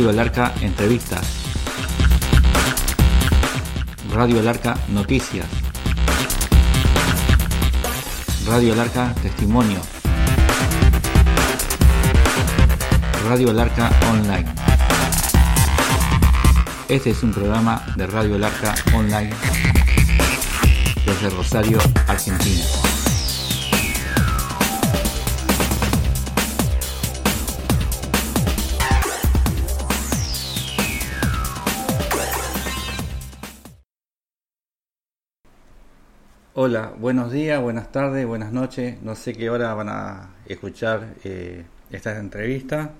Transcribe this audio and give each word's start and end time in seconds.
Radio 0.00 0.12
Alarca 0.12 0.54
Entrevistas. 0.62 1.26
Radio 4.10 4.40
Alarca 4.40 4.78
Noticias. 4.88 5.44
Radio 8.46 8.72
Alarca 8.72 9.14
Testimonio. 9.20 9.78
Radio 13.28 13.50
Alarca 13.50 13.90
Online. 14.10 14.46
Este 16.88 17.10
es 17.10 17.22
un 17.22 17.34
programa 17.34 17.84
de 17.94 18.06
Radio 18.06 18.36
Alarca 18.36 18.74
Online 18.94 19.34
desde 21.04 21.28
Rosario, 21.28 21.78
Argentina. 22.08 22.79
Hola, 36.62 36.92
buenos 36.98 37.32
días, 37.32 37.58
buenas 37.58 37.90
tardes, 37.90 38.26
buenas 38.26 38.52
noches. 38.52 39.00
No 39.00 39.16
sé 39.16 39.32
qué 39.32 39.48
hora 39.48 39.72
van 39.72 39.88
a 39.88 40.34
escuchar 40.44 41.14
eh, 41.24 41.64
esta 41.90 42.18
entrevista. 42.18 42.92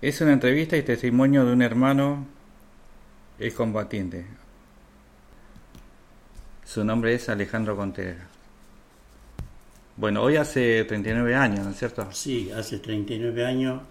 Es 0.00 0.20
una 0.20 0.32
entrevista 0.34 0.76
y 0.76 0.82
testimonio 0.82 1.44
de 1.44 1.52
un 1.52 1.62
hermano 1.62 2.24
es 3.40 3.52
combatiente. 3.54 4.24
Su 6.64 6.84
nombre 6.84 7.12
es 7.12 7.28
Alejandro 7.28 7.74
Contreras. 7.76 8.28
Bueno, 9.96 10.22
hoy 10.22 10.36
hace 10.36 10.84
39 10.84 11.34
años, 11.34 11.64
¿no 11.64 11.70
es 11.70 11.76
cierto? 11.76 12.06
Sí, 12.12 12.52
hace 12.52 12.78
39 12.78 13.44
años 13.44 13.82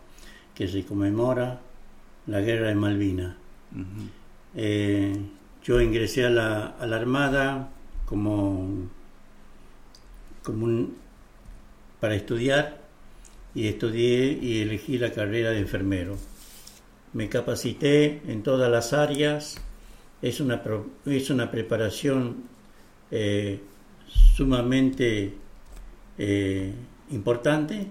que 0.53 0.69
se 0.69 0.85
conmemora 0.85 1.59
la 2.27 2.39
guerra 2.39 2.69
de 2.69 2.75
Malvinas. 2.75 3.35
Eh, 4.55 5.19
yo 5.61 5.81
ingresé 5.81 6.25
a 6.25 6.29
la, 6.29 6.67
a 6.79 6.87
la 6.87 6.95
Armada 6.95 7.71
como, 8.05 8.89
como 10.43 10.89
para 11.99 12.15
estudiar 12.15 12.81
y 13.53 13.67
estudié 13.67 14.37
y 14.41 14.61
elegí 14.61 14.97
la 14.97 15.11
carrera 15.11 15.51
de 15.51 15.59
enfermero. 15.59 16.17
Me 17.13 17.29
capacité 17.29 18.21
en 18.27 18.43
todas 18.43 18.69
las 18.69 18.93
áreas, 18.93 19.57
es 20.21 20.39
una, 20.39 20.61
es 21.05 21.29
una 21.29 21.49
preparación 21.51 22.43
eh, 23.11 23.61
sumamente 24.07 25.33
eh, 26.17 26.73
importante 27.11 27.87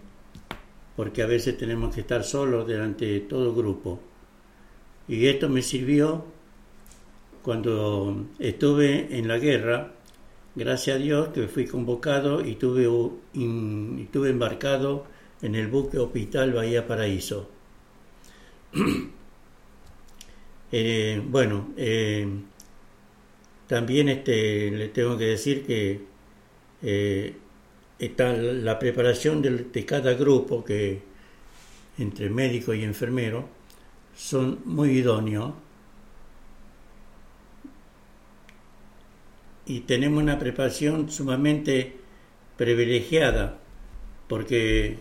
porque 0.97 1.23
a 1.23 1.27
veces 1.27 1.57
tenemos 1.59 1.95
que 1.95 2.03
estar 2.03 2.23
solos 2.25 2.67
delante 2.67 3.07
de 3.07 3.21
todo 3.21 3.55
grupo. 3.55 4.01
Y 5.09 5.27
esto 5.27 5.49
me 5.49 5.63
sirvió 5.63 6.25
cuando 7.43 8.27
estuve 8.39 9.19
en 9.19 9.29
la 9.29 9.39
guerra, 9.39 9.94
gracias 10.55 10.97
a 10.97 10.99
Dios 10.99 11.29
que 11.29 11.49
fui 11.49 11.67
convocado 11.67 12.45
y 12.45 12.57
tuve, 12.57 12.85
tuve 14.13 14.31
embarcado 14.31 15.07
en 15.43 15.55
el 15.55 15.69
buque 15.69 15.99
Hospital 15.99 16.53
Bahía 16.53 16.87
Paraíso. 16.87 17.49
Eh, 20.77 21.23
bueno, 21.25 21.73
eh, 21.77 22.27
también 23.69 24.09
este, 24.09 24.73
le 24.73 24.89
tengo 24.89 25.17
que 25.17 25.27
decir 25.27 25.65
que 25.65 26.01
eh, 26.83 27.37
está 27.99 28.33
la 28.33 28.77
preparación 28.81 29.41
de, 29.41 29.85
cada 29.85 30.15
grupo, 30.15 30.65
que 30.65 31.01
entre 31.99 32.29
médico 32.29 32.75
y 32.75 32.83
enfermero, 32.83 33.49
son 34.17 34.63
muy 34.65 34.99
idóneos 34.99 35.55
y 39.67 39.81
tenemos 39.81 40.23
una 40.23 40.39
preparación 40.39 41.11
sumamente 41.11 41.97
privilegiada 42.57 43.59
porque 44.29 44.99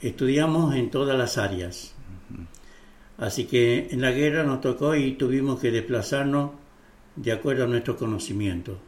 estudiamos 0.00 0.74
en 0.74 0.90
todas 0.90 1.16
las 1.16 1.38
áreas. 1.38 1.94
Así 3.18 3.44
que 3.44 3.88
en 3.90 4.00
la 4.00 4.10
guerra 4.10 4.42
nos 4.42 4.60
tocó 4.60 4.94
y 4.96 5.12
tuvimos 5.12 5.60
que 5.60 5.70
desplazarnos 5.70 6.50
de 7.16 7.32
acuerdo 7.32 7.64
a 7.64 7.66
nuestro 7.66 7.96
conocimiento. 7.96 8.78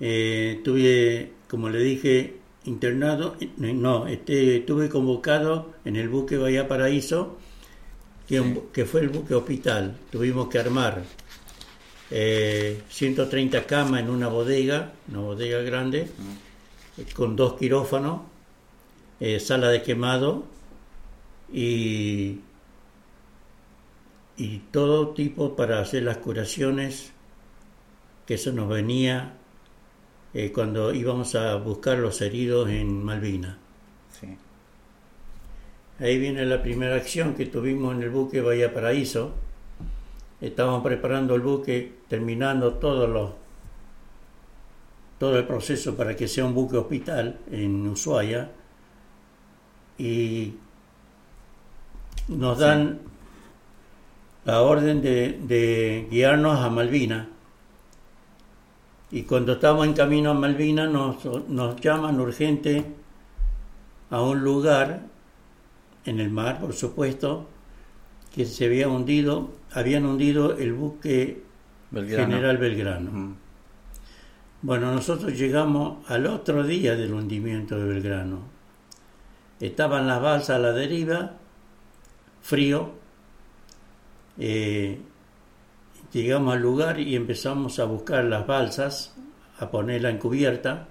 Eh, 0.00 0.60
tuve, 0.64 1.32
como 1.48 1.68
le 1.68 1.80
dije, 1.80 2.36
internado, 2.64 3.36
no, 3.56 4.06
este, 4.06 4.58
estuve 4.58 4.88
convocado 4.88 5.74
en 5.84 5.96
el 5.96 6.08
buque 6.08 6.36
Bahía 6.36 6.68
Paraíso, 6.68 7.36
que, 8.28 8.62
que 8.72 8.84
fue 8.84 9.00
el 9.00 9.08
buque 9.08 9.34
hospital. 9.34 9.96
Tuvimos 10.10 10.48
que 10.48 10.58
armar 10.58 11.02
130 12.10 13.58
eh, 13.58 13.64
camas 13.66 14.00
en 14.00 14.10
una 14.10 14.28
bodega, 14.28 14.92
una 15.08 15.20
bodega 15.20 15.60
grande, 15.60 16.08
con 17.14 17.36
dos 17.36 17.54
quirófanos, 17.54 18.22
eh, 19.20 19.40
sala 19.40 19.68
de 19.68 19.82
quemado 19.82 20.44
y, 21.52 22.40
y 24.36 24.58
todo 24.70 25.08
tipo 25.10 25.54
para 25.54 25.80
hacer 25.80 26.04
las 26.04 26.16
curaciones, 26.18 27.12
que 28.26 28.34
eso 28.34 28.52
nos 28.52 28.68
venía 28.68 29.34
eh, 30.32 30.50
cuando 30.52 30.94
íbamos 30.94 31.34
a 31.34 31.56
buscar 31.56 31.98
los 31.98 32.20
heridos 32.22 32.70
en 32.70 33.02
Malvina. 33.04 33.58
Ahí 36.00 36.16
viene 36.18 36.46
la 36.46 36.62
primera 36.62 36.94
acción 36.94 37.34
que 37.34 37.46
tuvimos 37.46 37.94
en 37.94 38.02
el 38.02 38.10
buque 38.10 38.40
Bahía 38.40 38.72
Paraíso 38.72 39.34
Estábamos 40.40 40.82
preparando 40.82 41.34
el 41.34 41.40
buque, 41.40 41.98
terminando 42.08 42.74
todo, 42.74 43.08
lo, 43.08 43.34
todo 45.18 45.36
el 45.38 45.46
proceso 45.46 45.96
para 45.96 46.14
que 46.14 46.28
sea 46.28 46.44
un 46.44 46.54
buque 46.54 46.76
hospital 46.76 47.40
en 47.50 47.88
Ushuaia 47.88 48.50
y 49.98 50.54
nos 52.28 52.58
dan 52.58 53.00
la 54.44 54.62
orden 54.62 55.02
de, 55.02 56.06
guiarnos 56.10 56.60
a 56.60 56.70
Malvina. 56.70 57.28
Y 59.10 59.22
cuando 59.22 59.54
estamos 59.54 59.86
en 59.86 59.94
camino 59.94 60.30
a 60.30 60.34
Malvina 60.34 60.86
nos, 60.86 61.24
nos 61.48 61.80
llaman 61.80 62.20
urgente 62.20 62.84
a 64.10 64.22
un 64.22 64.44
lugar 64.44 65.02
en 66.04 66.20
el 66.20 66.30
mar, 66.30 66.60
por 66.60 66.72
supuesto, 66.74 67.46
que 68.38 68.46
se 68.46 68.66
había 68.66 68.86
hundido, 68.86 69.50
habían 69.72 70.06
hundido 70.06 70.56
el 70.56 70.72
buque 70.72 71.42
General 71.92 72.56
Belgrano. 72.56 73.34
Bueno, 74.62 74.94
nosotros 74.94 75.36
llegamos 75.36 76.08
al 76.08 76.24
otro 76.26 76.62
día 76.62 76.94
del 76.94 77.14
hundimiento 77.14 77.76
de 77.76 77.92
Belgrano. 77.92 78.42
Estaban 79.58 80.06
las 80.06 80.22
balsas 80.22 80.50
a 80.50 80.58
la 80.60 80.70
deriva, 80.70 81.32
frío. 82.40 82.92
Eh, 84.38 85.00
llegamos 86.12 86.54
al 86.54 86.62
lugar 86.62 87.00
y 87.00 87.16
empezamos 87.16 87.80
a 87.80 87.86
buscar 87.86 88.22
las 88.22 88.46
balsas, 88.46 89.16
a 89.58 89.68
ponerla 89.68 90.10
en 90.10 90.18
cubierta. 90.18 90.86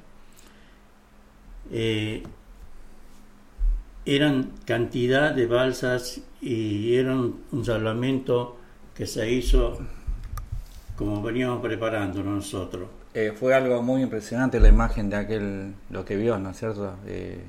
Eh, 1.72 2.24
eran 4.08 4.52
cantidad 4.66 5.36
de 5.36 5.46
balsas 5.46 6.22
y 6.42 6.96
eran 6.96 7.36
un 7.52 7.66
salvamento 7.66 8.58
que 8.96 9.06
se 9.06 9.30
hizo 9.32 9.78
como 10.96 11.22
veníamos 11.22 11.62
preparando 11.62 12.24
nosotros. 12.24 12.90
Eh, 13.14 13.34
fue 13.38 13.54
algo 13.54 13.84
muy 13.84 14.02
impresionante 14.02 14.60
la 14.60 14.70
imagen 14.70 15.10
de 15.10 15.16
aquel, 15.18 15.74
lo 15.90 16.06
que 16.06 16.16
vio, 16.16 16.40
¿no 16.40 16.52
es 16.52 16.58
cierto? 16.58 16.96
Eh, 17.06 17.44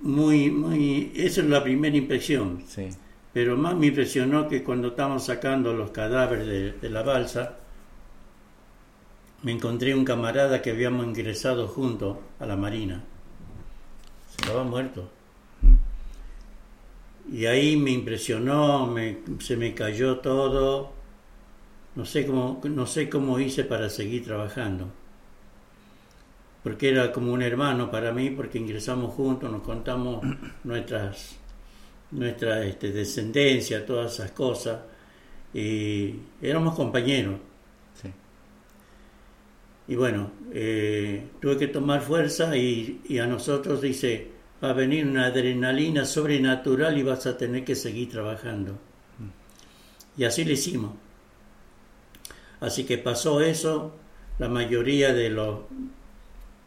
muy, 0.00 0.50
muy, 0.50 1.12
esa 1.14 1.42
es 1.42 1.46
la 1.46 1.62
primera 1.62 1.96
impresión. 1.96 2.64
Sí. 2.66 2.88
Pero 3.32 3.56
más 3.56 3.76
me 3.76 3.88
impresionó 3.88 4.48
que 4.48 4.64
cuando 4.64 4.88
estábamos 4.88 5.26
sacando 5.26 5.74
los 5.74 5.90
cadáveres 5.90 6.46
de, 6.46 6.72
de 6.72 6.90
la 6.90 7.02
balsa, 7.02 7.56
me 9.42 9.52
encontré 9.52 9.94
un 9.94 10.04
camarada 10.04 10.62
que 10.62 10.70
habíamos 10.70 11.06
ingresado 11.06 11.68
junto 11.68 12.20
a 12.40 12.46
la 12.46 12.56
marina. 12.56 13.04
Se 14.30 14.42
estaba 14.42 14.64
muerto. 14.64 15.15
Y 17.32 17.46
ahí 17.46 17.76
me 17.76 17.90
impresionó, 17.90 18.94
se 19.40 19.56
me 19.56 19.74
cayó 19.74 20.18
todo. 20.18 20.92
No 21.94 22.04
sé, 22.04 22.26
cómo, 22.26 22.60
no 22.64 22.86
sé 22.86 23.08
cómo 23.08 23.38
hice 23.40 23.64
para 23.64 23.88
seguir 23.88 24.24
trabajando. 24.24 24.88
Porque 26.62 26.90
era 26.90 27.12
como 27.12 27.32
un 27.32 27.42
hermano 27.42 27.90
para 27.90 28.12
mí, 28.12 28.30
porque 28.30 28.58
ingresamos 28.58 29.14
juntos, 29.14 29.50
nos 29.50 29.62
contamos 29.62 30.24
nuestras, 30.64 31.36
nuestra 32.12 32.64
este, 32.64 32.92
descendencia, 32.92 33.84
todas 33.84 34.14
esas 34.14 34.30
cosas. 34.32 34.80
Y 35.52 36.14
éramos 36.42 36.74
compañeros. 36.74 37.40
Y 39.88 39.94
bueno, 39.94 40.32
eh, 40.52 41.28
tuve 41.40 41.56
que 41.56 41.68
tomar 41.68 42.02
fuerza 42.02 42.56
y, 42.56 43.02
y 43.08 43.18
a 43.18 43.26
nosotros 43.26 43.80
dice, 43.80 44.35
va 44.62 44.70
a 44.70 44.72
venir 44.72 45.06
una 45.06 45.26
adrenalina 45.26 46.04
sobrenatural 46.04 46.96
y 46.96 47.02
vas 47.02 47.26
a 47.26 47.36
tener 47.36 47.64
que 47.64 47.74
seguir 47.74 48.10
trabajando. 48.10 48.78
Y 50.16 50.24
así 50.24 50.44
lo 50.44 50.52
hicimos. 50.52 50.92
Así 52.60 52.84
que 52.84 52.96
pasó 52.96 53.40
eso, 53.40 53.92
la 54.38 54.48
mayoría 54.48 55.12
de 55.12 55.28
los, 55.28 55.60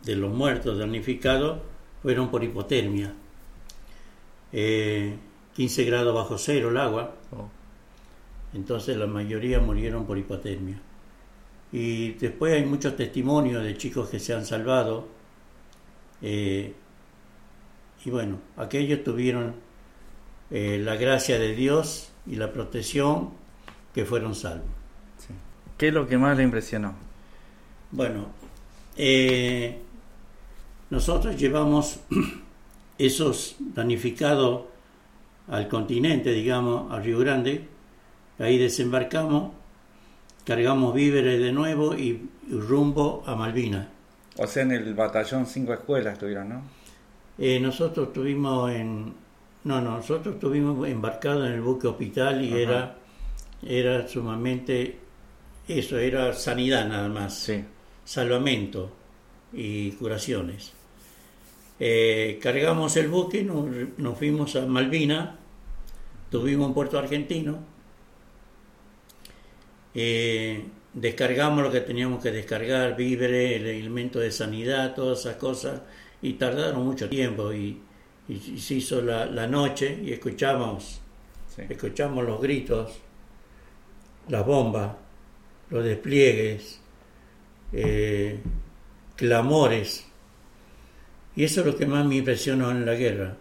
de 0.03 0.15
los 0.15 0.31
muertos 0.31 0.77
damnificados 0.77 1.59
fueron 2.01 2.29
por 2.29 2.43
hipotermia. 2.43 3.13
15 4.51 4.57
eh, 5.81 5.85
grados 5.85 6.13
bajo 6.13 6.37
cero 6.37 6.69
el 6.69 6.77
agua. 6.77 7.15
Oh. 7.31 7.49
Entonces 8.53 8.97
la 8.97 9.07
mayoría 9.07 9.59
murieron 9.59 10.05
por 10.05 10.17
hipotermia. 10.17 10.79
Y 11.71 12.13
después 12.13 12.53
hay 12.53 12.65
muchos 12.65 12.95
testimonios 12.95 13.63
de 13.63 13.77
chicos 13.77 14.09
que 14.09 14.19
se 14.19 14.33
han 14.33 14.45
salvado. 14.45 15.07
Eh, 16.21 16.73
y 18.05 18.09
bueno, 18.09 18.39
aquellos 18.57 19.03
tuvieron 19.03 19.55
eh, 20.51 20.79
la 20.83 20.95
gracia 20.95 21.37
de 21.37 21.53
Dios 21.53 22.11
y 22.25 22.35
la 22.35 22.51
protección 22.51 23.31
que 23.93 24.05
fueron 24.05 24.35
salvos. 24.35 24.67
¿Qué 25.77 25.89
es 25.89 25.93
lo 25.93 26.07
que 26.07 26.17
más 26.17 26.37
le 26.37 26.43
impresionó? 26.43 26.93
Bueno, 27.91 28.27
eh, 28.97 29.79
nosotros 30.89 31.37
llevamos 31.37 31.99
esos 32.97 33.55
danificados 33.59 34.63
al 35.47 35.67
continente, 35.67 36.31
digamos, 36.31 36.91
al 36.91 37.03
Río 37.03 37.19
Grande, 37.19 37.65
ahí 38.37 38.57
desembarcamos, 38.57 39.53
cargamos 40.45 40.93
víveres 40.93 41.39
de 41.39 41.51
nuevo 41.51 41.95
y, 41.95 42.29
rumbo 42.49 43.23
a 43.27 43.35
Malvinas. 43.35 43.87
O 44.37 44.47
sea, 44.47 44.63
en 44.63 44.71
el 44.71 44.95
batallón 44.95 45.45
cinco 45.45 45.71
escuelas 45.71 46.13
estuvieron, 46.13 46.49
¿no? 46.49 46.78
Eh, 47.39 47.59
nosotros 47.59 48.07
estuvimos 48.07 48.71
en... 48.71 49.13
No, 49.63 49.81
no, 49.81 49.97
nosotros 49.97 50.35
estuvimos 50.35 50.87
embarcados 50.87 51.47
en 51.47 51.53
el 51.53 51.61
buque 51.61 51.87
hospital 51.87 52.43
y 52.43 52.53
era, 52.53 52.97
era 53.65 54.07
sumamente... 54.07 54.99
Eso, 55.67 55.97
era 55.97 56.33
sanidad 56.33 56.87
nada 56.87 57.07
más. 57.07 57.37
Sí. 57.37 57.63
Salvamento 58.03 58.91
y 59.53 59.91
curaciones. 59.91 60.73
Eh, 61.79 62.39
cargamos 62.41 62.97
el 62.97 63.07
buque, 63.07 63.43
nos, 63.43 63.65
nos 63.97 64.17
fuimos 64.17 64.55
a 64.57 64.65
Malvina, 64.65 65.37
tuvimos 66.29 66.67
un 66.67 66.73
puerto 66.73 66.99
argentino, 66.99 67.59
eh, 69.95 70.65
descargamos 70.93 71.63
lo 71.63 71.71
que 71.71 71.79
teníamos 71.81 72.21
que 72.21 72.31
descargar, 72.31 72.97
víveres, 72.97 73.61
el 73.61 73.67
elemento 73.67 74.19
de 74.19 74.31
sanidad, 74.31 74.93
todas 74.93 75.21
esas 75.21 75.35
cosas, 75.37 75.81
y 76.21 76.33
tardaron 76.33 76.85
mucho 76.85 77.09
tiempo 77.09 77.53
y, 77.53 77.81
se 78.59 78.75
hizo 78.75 79.01
la, 79.01 79.47
noche 79.47 79.99
y 80.03 80.13
escuchamos, 80.13 81.01
escuchamos 81.57 82.23
los 82.23 82.39
gritos, 82.39 82.99
las 84.27 84.45
bombas, 84.45 84.91
los 85.71 85.83
despliegues, 85.83 86.79
eh, 87.73 88.39
clamores, 89.15 90.05
y 91.35 91.43
eso 91.43 91.61
es 91.61 91.65
lo 91.65 91.75
que 91.75 91.85
más 91.85 92.05
me 92.05 92.17
impresionó 92.17 92.69
en 92.69 92.85
la 92.85 92.93
guerra. 92.93 93.35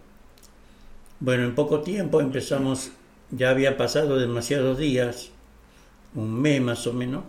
Bueno, 1.19 1.43
en 1.43 1.53
poco 1.53 1.81
tiempo 1.81 2.21
empezamos, 2.21 2.91
ya 3.29 3.49
había 3.49 3.75
pasado 3.75 4.17
demasiados 4.17 4.77
días, 4.77 5.31
un 6.15 6.41
mes 6.41 6.61
más 6.61 6.87
o 6.87 6.93
menos, 6.93 7.25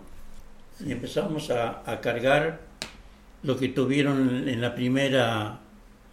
y 0.79 0.93
empezamos 0.93 1.51
a, 1.51 1.83
cargar 2.01 2.61
lo 3.43 3.57
que 3.57 3.69
tuvieron 3.69 4.47
en 4.47 4.61
la 4.61 4.75
primera, 4.75 5.59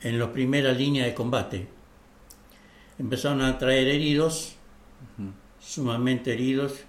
en 0.01 0.19
la 0.19 0.33
primera 0.33 0.73
línea 0.73 1.05
de 1.05 1.15
combate. 1.15 1.69
Empezaron 2.99 3.43
a 3.43 3.59
traer 3.59 3.89
heridos, 3.89 4.57
sumamente 5.61 6.33
heridos, 6.33 6.85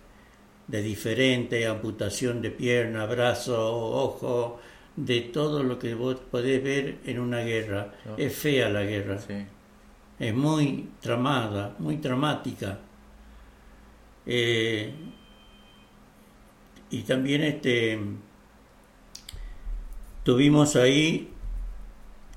de 0.68 0.81
diferente 0.81 1.68
amputación 1.68 2.41
de 2.41 2.51
pierna, 2.51 3.06
brazo, 3.06 3.75
ojo, 3.75 4.59
de 4.95 5.21
todo 5.21 5.63
lo 5.63 5.80
que 5.80 5.95
vos 5.95 6.15
podés 6.31 6.63
ver 6.63 7.00
en 7.06 7.19
una 7.19 7.39
guerra. 7.39 7.94
Es 8.18 8.36
fea 8.36 8.69
la 8.69 8.83
guerra. 8.83 9.19
Es 10.19 10.33
muy 10.33 10.89
tramada, 11.00 11.75
muy 11.80 11.97
dramática. 11.97 12.80
Eh, 14.25 14.94
y 16.91 17.01
también 17.01 17.44
este 17.44 18.00
tuvimos 20.24 20.75
ahí, 20.75 21.30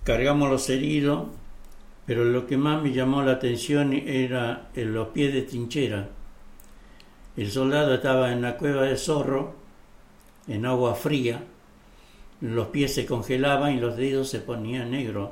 cargamos 0.05 0.51
los 0.51 0.69
heridos, 0.71 1.29
pero 2.07 2.25
lo 2.25 2.47
que 2.47 2.57
más 2.57 2.83
me 2.83 2.93
llamó 2.93 3.23
la 3.23 3.33
atención 3.33 3.93
era 3.93 4.71
en 4.75 4.93
los 4.93 5.09
pies 5.09 5.33
de 5.33 5.43
trinchera. 5.43 6.09
El 7.37 7.51
soldado 7.51 7.95
estaba 7.95 8.33
en 8.33 8.43
la 8.43 8.57
cueva 8.57 8.83
de 8.83 8.97
zorro, 8.97 9.55
en 10.49 10.67
agua 10.67 10.95
fría, 10.95 11.45
los 12.41 12.69
pies 12.69 12.95
se 12.95 13.07
congelaban 13.07 13.77
y 13.77 13.81
los 13.81 13.97
dedos 13.97 14.29
se 14.29 14.41
ponían 14.41 14.91
negros. 14.91 15.31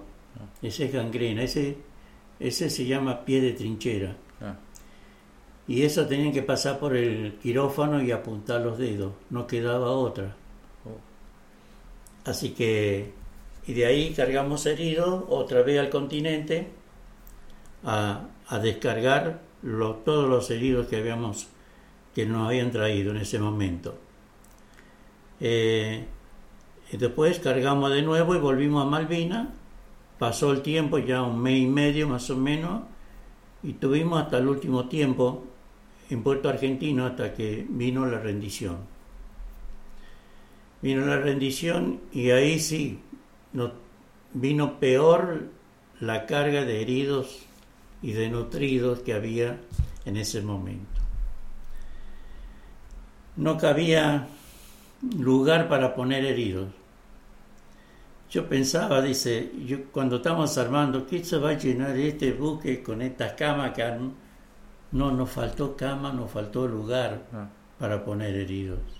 Ese 0.62 0.86
es 0.86 0.92
gangrena, 0.92 1.42
ese, 1.42 1.76
ese 2.38 2.70
se 2.70 2.86
llama 2.86 3.24
pie 3.24 3.40
de 3.40 3.52
trinchera. 3.52 4.16
Ah 4.40 4.56
y 5.70 5.84
eso 5.84 6.04
tenían 6.04 6.32
que 6.32 6.42
pasar 6.42 6.80
por 6.80 6.96
el 6.96 7.34
quirófano 7.34 8.02
y 8.02 8.10
apuntar 8.10 8.60
los 8.60 8.76
dedos, 8.76 9.12
no 9.30 9.46
quedaba 9.46 9.92
otra. 9.92 10.34
Así 12.24 12.50
que, 12.50 13.12
y 13.66 13.72
de 13.72 13.86
ahí 13.86 14.12
cargamos 14.14 14.66
heridos 14.66 15.24
otra 15.28 15.62
vez 15.62 15.78
al 15.78 15.90
continente 15.90 16.68
a, 17.84 18.26
descargar 18.62 19.40
todos 20.04 20.28
los 20.28 20.50
heridos 20.50 20.88
que 20.88 20.96
habíamos 20.96 21.48
que 22.14 22.26
nos 22.26 22.48
habían 22.48 22.72
traído 22.72 23.12
en 23.12 23.18
ese 23.18 23.38
momento. 23.38 23.96
Eh, 25.38 26.04
y 26.92 26.96
después 26.96 27.38
cargamos 27.38 27.92
de 27.92 28.02
nuevo 28.02 28.34
y 28.34 28.38
volvimos 28.38 28.84
a 28.84 28.90
Malvina. 28.90 29.54
Pasó 30.18 30.50
el 30.52 30.60
tiempo, 30.60 30.98
ya 30.98 31.22
un 31.22 31.40
mes 31.40 31.60
y 31.62 31.66
medio 31.66 32.08
más 32.08 32.28
o 32.30 32.36
menos, 32.36 32.82
y 33.62 33.74
tuvimos 33.74 34.20
hasta 34.20 34.38
el 34.38 34.48
último 34.48 34.88
tiempo 34.88 35.44
en 36.10 36.22
Puerto 36.22 36.48
Argentino 36.48 37.06
hasta 37.06 37.32
que 37.32 37.64
vino 37.68 38.04
la 38.06 38.18
rendición. 38.18 38.78
Vino 40.82 41.04
la 41.04 41.18
rendición 41.18 42.00
y 42.12 42.30
ahí 42.30 42.58
sí 42.58 43.00
no, 43.52 43.72
vino 44.32 44.78
peor 44.78 45.48
la 46.00 46.26
carga 46.26 46.64
de 46.64 46.80
heridos 46.80 47.46
y 48.02 48.12
de 48.12 48.30
nutridos 48.30 49.00
que 49.00 49.12
había 49.12 49.58
en 50.04 50.16
ese 50.16 50.40
momento. 50.40 51.00
No 53.36 53.58
cabía 53.58 54.28
lugar 55.18 55.68
para 55.68 55.94
poner 55.94 56.24
heridos. 56.24 56.68
Yo 58.30 58.48
pensaba, 58.48 59.02
dice, 59.02 59.50
yo 59.66 59.90
cuando 59.90 60.16
estamos 60.16 60.56
armando, 60.56 61.06
¿qué 61.06 61.24
se 61.24 61.36
va 61.38 61.50
a 61.50 61.58
llenar 61.58 61.96
este 61.96 62.32
buque 62.32 62.82
con 62.82 63.02
estas 63.02 63.32
camas 63.32 63.72
que 63.72 63.84
no, 64.92 65.10
nos 65.10 65.30
faltó 65.30 65.76
cama, 65.76 66.12
nos 66.12 66.30
faltó 66.30 66.66
lugar 66.68 67.26
ah. 67.32 67.48
para 67.78 68.04
poner 68.04 68.36
heridos. 68.36 68.99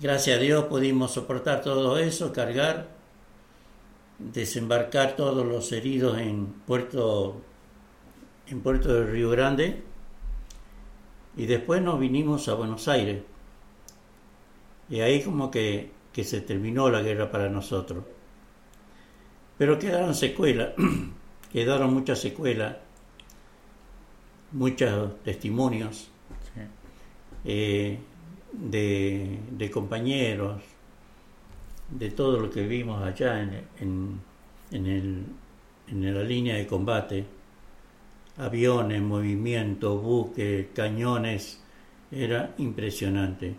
Gracias 0.00 0.36
a 0.36 0.40
Dios 0.40 0.64
pudimos 0.64 1.12
soportar 1.12 1.62
todo 1.62 1.98
eso, 1.98 2.32
cargar, 2.32 2.88
desembarcar 4.18 5.16
todos 5.16 5.46
los 5.46 5.70
heridos 5.72 6.18
en 6.18 6.46
Puerto, 6.66 7.40
en 8.48 8.60
Puerto 8.60 8.92
del 8.92 9.10
Río 9.10 9.30
Grande 9.30 9.82
y 11.36 11.46
después 11.46 11.80
nos 11.82 11.98
vinimos 12.00 12.48
a 12.48 12.54
Buenos 12.54 12.88
Aires. 12.88 13.22
Y 14.88 15.00
ahí 15.00 15.22
como 15.22 15.50
que, 15.50 15.90
que 16.12 16.24
se 16.24 16.40
terminó 16.40 16.90
la 16.90 17.00
guerra 17.02 17.30
para 17.30 17.48
nosotros. 17.48 18.04
Pero 19.56 19.78
quedaron 19.78 20.14
secuelas, 20.14 20.70
quedaron 21.52 21.94
muchas 21.94 22.20
secuelas 22.20 22.76
muchos 24.54 25.20
testimonios 25.22 26.08
eh, 27.44 27.98
de, 28.58 29.70
compañeros, 29.72 30.62
de 31.90 32.10
todo 32.10 32.40
lo 32.40 32.50
que 32.50 32.66
vimos 32.66 33.02
allá 33.02 33.42
en, 33.80 34.20
en, 34.70 36.14
la 36.14 36.22
línea 36.22 36.56
de 36.56 36.66
combate, 36.66 37.24
aviones, 38.38 39.02
movimiento, 39.02 39.98
buques, 39.98 40.68
cañones, 40.74 41.62
era 42.10 42.54
impresionante. 42.58 43.54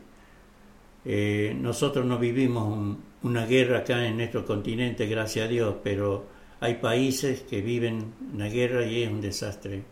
Eh, 1.06 1.56
nosotros 1.60 2.06
no 2.06 2.18
vivimos 2.18 2.98
una 3.22 3.46
guerra 3.46 3.80
acá 3.80 4.06
en 4.06 4.18
nuestro 4.18 4.46
continente, 4.46 5.06
gracias 5.08 5.46
a 5.46 5.50
Dios, 5.50 5.76
pero 5.84 6.26
hay 6.60 6.76
países 6.76 7.42
que 7.42 7.62
viven 7.62 8.14
una 8.34 8.48
guerra 8.48 8.86
y 8.86 9.04
es 9.04 9.12
un 9.12 9.22
desastre 9.22 9.84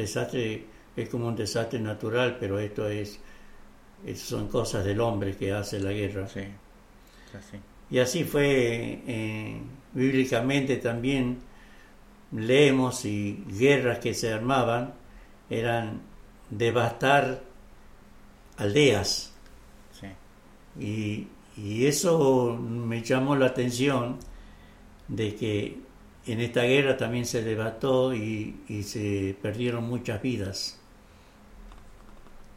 desastre 0.00 0.64
es 0.96 1.08
como 1.08 1.28
un 1.28 1.36
desastre 1.36 1.78
natural, 1.78 2.36
pero 2.40 2.58
esto 2.58 2.88
es, 2.88 3.20
son 4.14 4.48
cosas 4.48 4.84
del 4.84 5.00
hombre 5.00 5.36
que 5.36 5.52
hace 5.52 5.80
la 5.80 5.92
guerra. 5.92 6.26
Y 7.90 7.98
así 7.98 8.24
fue 8.24 9.02
eh, 9.06 9.60
bíblicamente 9.92 10.76
también 10.76 11.38
leemos 12.32 13.04
y 13.04 13.44
guerras 13.48 13.98
que 13.98 14.14
se 14.14 14.32
armaban 14.32 14.94
eran 15.48 16.00
devastar 16.48 17.42
aldeas. 18.56 19.28
Y, 20.78 21.26
y 21.56 21.86
eso 21.86 22.56
me 22.56 23.02
llamó 23.02 23.34
la 23.34 23.46
atención 23.46 24.18
de 25.08 25.34
que 25.34 25.78
en 26.26 26.40
esta 26.40 26.62
guerra 26.62 26.96
también 26.96 27.26
se 27.26 27.42
devastó 27.42 28.14
y, 28.14 28.60
y 28.68 28.84
se 28.84 29.36
perdieron 29.42 29.84
muchas 29.84 30.22
vidas 30.22 30.78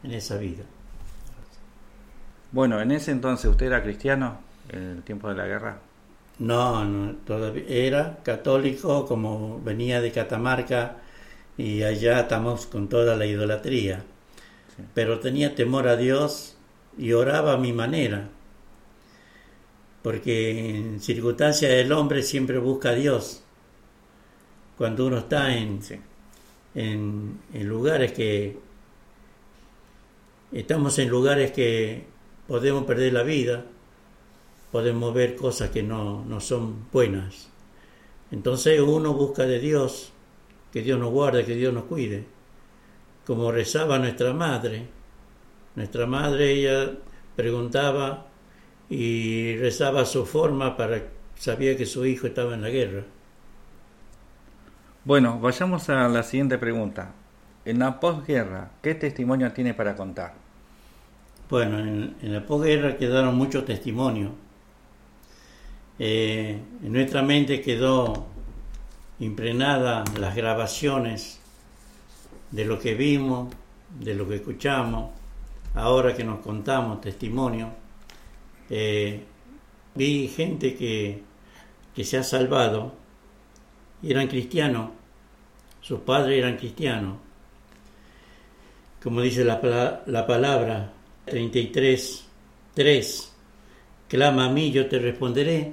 en 0.04 0.12
esa 0.12 0.36
vida. 0.36 0.64
Bueno, 2.54 2.80
en 2.80 2.92
ese 2.92 3.10
entonces 3.10 3.50
usted 3.50 3.66
era 3.66 3.82
cristiano 3.82 4.38
en 4.68 4.82
el 4.82 5.02
tiempo 5.02 5.28
de 5.28 5.34
la 5.34 5.44
guerra. 5.44 5.78
No, 6.38 6.84
no 6.84 7.16
todavía 7.26 7.64
era 7.66 8.18
católico 8.22 9.06
como 9.06 9.60
venía 9.60 10.00
de 10.00 10.12
Catamarca 10.12 10.98
y 11.58 11.82
allá 11.82 12.20
estamos 12.20 12.66
con 12.66 12.88
toda 12.88 13.16
la 13.16 13.26
idolatría. 13.26 14.04
Pero 14.94 15.18
tenía 15.18 15.56
temor 15.56 15.88
a 15.88 15.96
Dios 15.96 16.56
y 16.96 17.12
oraba 17.12 17.54
a 17.54 17.58
mi 17.58 17.72
manera. 17.72 18.28
Porque 20.02 20.76
en 20.76 21.00
circunstancias 21.00 21.72
del 21.72 21.90
hombre 21.90 22.22
siempre 22.22 22.58
busca 22.58 22.90
a 22.90 22.94
Dios. 22.94 23.42
Cuando 24.78 25.06
uno 25.06 25.18
está 25.18 25.56
en, 25.56 25.80
en, 26.76 27.40
en 27.52 27.68
lugares 27.68 28.12
que 28.12 28.56
estamos 30.52 30.96
en 31.00 31.08
lugares 31.08 31.50
que 31.50 32.13
podemos 32.46 32.84
perder 32.84 33.12
la 33.12 33.22
vida, 33.22 33.64
podemos 34.72 35.14
ver 35.14 35.36
cosas 35.36 35.70
que 35.70 35.82
no, 35.82 36.24
no 36.24 36.40
son 36.40 36.86
buenas. 36.92 37.50
Entonces 38.30 38.80
uno 38.80 39.14
busca 39.14 39.44
de 39.44 39.60
Dios, 39.60 40.12
que 40.72 40.82
Dios 40.82 40.98
nos 40.98 41.10
guarde, 41.10 41.44
que 41.44 41.54
Dios 41.54 41.72
nos 41.72 41.84
cuide. 41.84 42.24
Como 43.26 43.52
rezaba 43.52 43.98
nuestra 43.98 44.32
madre. 44.32 44.88
Nuestra 45.76 46.06
madre, 46.06 46.52
ella 46.52 46.92
preguntaba 47.36 48.26
y 48.88 49.56
rezaba 49.56 50.04
su 50.04 50.26
forma 50.26 50.76
para 50.76 51.02
sabía 51.36 51.76
que 51.76 51.86
su 51.86 52.04
hijo 52.06 52.26
estaba 52.26 52.54
en 52.54 52.62
la 52.62 52.70
guerra. 52.70 53.04
Bueno, 55.04 55.38
vayamos 55.38 55.88
a 55.90 56.08
la 56.08 56.22
siguiente 56.22 56.58
pregunta. 56.58 57.12
En 57.64 57.78
la 57.78 58.00
posguerra, 58.00 58.70
¿qué 58.82 58.94
testimonio 58.94 59.52
tiene 59.52 59.74
para 59.74 59.96
contar? 59.96 60.43
Bueno, 61.50 61.78
en, 61.78 62.16
la 62.22 62.46
posguerra 62.46 62.96
quedaron 62.96 63.36
muchos 63.36 63.66
testimonios. 63.66 64.32
Eh, 65.98 66.58
en 66.82 66.92
nuestra 66.92 67.22
mente 67.22 67.60
quedó 67.60 68.26
impregnada 69.20 70.04
las 70.18 70.34
grabaciones 70.34 71.38
de 72.50 72.64
lo 72.64 72.78
que 72.78 72.94
vimos, 72.94 73.54
de 74.00 74.14
lo 74.14 74.26
que 74.26 74.36
escuchamos, 74.36 75.10
ahora 75.74 76.14
que 76.14 76.24
nos 76.24 76.40
contamos 76.40 77.02
testimonio. 77.02 77.70
Eh, 78.70 79.24
vi 79.94 80.28
gente 80.28 80.74
que, 80.74 81.22
que 81.94 82.04
se 82.04 82.16
ha 82.16 82.22
salvado 82.22 82.92
eran 84.02 84.28
cristianos, 84.28 84.90
sus 85.82 86.00
padres 86.00 86.38
eran 86.38 86.56
cristianos. 86.56 87.18
Como 89.02 89.20
dice 89.20 89.44
la, 89.44 90.02
la 90.06 90.26
palabra, 90.26 90.92
33, 91.26 92.24
3. 92.74 93.32
Clama 94.08 94.46
a 94.46 94.48
mí, 94.50 94.70
yo 94.70 94.86
te 94.86 94.98
responderé. 94.98 95.72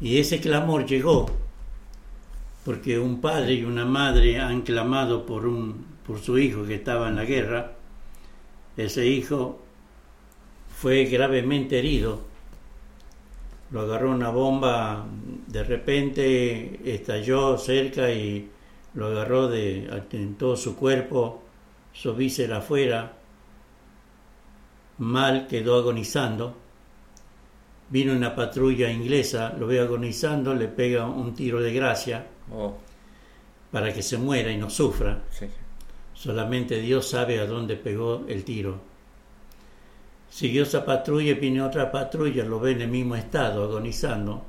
Y 0.00 0.18
ese 0.18 0.40
clamor 0.40 0.86
llegó 0.86 1.26
porque 2.64 2.98
un 2.98 3.20
padre 3.20 3.54
y 3.54 3.64
una 3.64 3.84
madre 3.84 4.38
han 4.38 4.62
clamado 4.62 5.26
por, 5.26 5.46
un, 5.46 5.84
por 6.06 6.20
su 6.20 6.38
hijo 6.38 6.64
que 6.64 6.76
estaba 6.76 7.08
en 7.08 7.16
la 7.16 7.24
guerra. 7.24 7.72
Ese 8.76 9.06
hijo 9.06 9.60
fue 10.68 11.04
gravemente 11.04 11.78
herido. 11.78 12.22
Lo 13.70 13.82
agarró 13.82 14.12
una 14.12 14.30
bomba, 14.30 15.06
de 15.46 15.64
repente 15.64 16.80
estalló 16.94 17.58
cerca 17.58 18.10
y 18.10 18.48
lo 18.94 19.06
agarró 19.06 19.48
de, 19.48 20.02
en 20.12 20.36
todo 20.36 20.56
su 20.56 20.76
cuerpo, 20.76 21.42
su 21.92 22.14
víscera 22.14 22.58
afuera 22.58 23.23
Mal 24.98 25.46
quedó 25.46 25.78
agonizando. 25.78 26.56
Vino 27.90 28.12
una 28.12 28.34
patrulla 28.34 28.90
inglesa, 28.90 29.52
lo 29.58 29.66
ve 29.66 29.80
agonizando, 29.80 30.54
le 30.54 30.68
pega 30.68 31.06
un 31.06 31.34
tiro 31.34 31.60
de 31.60 31.72
gracia 31.72 32.26
oh. 32.52 32.76
para 33.70 33.92
que 33.92 34.02
se 34.02 34.18
muera 34.18 34.50
y 34.50 34.56
no 34.56 34.70
sufra. 34.70 35.22
Solamente 36.14 36.80
Dios 36.80 37.08
sabe 37.08 37.40
a 37.40 37.46
dónde 37.46 37.76
pegó 37.76 38.24
el 38.28 38.44
tiro. 38.44 38.80
Siguió 40.30 40.62
esa 40.62 40.84
patrulla 40.84 41.32
y 41.32 41.34
vino 41.34 41.66
otra 41.66 41.92
patrulla, 41.92 42.44
lo 42.44 42.58
ve 42.58 42.72
en 42.72 42.82
el 42.82 42.88
mismo 42.88 43.14
estado, 43.14 43.64
agonizando. 43.64 44.44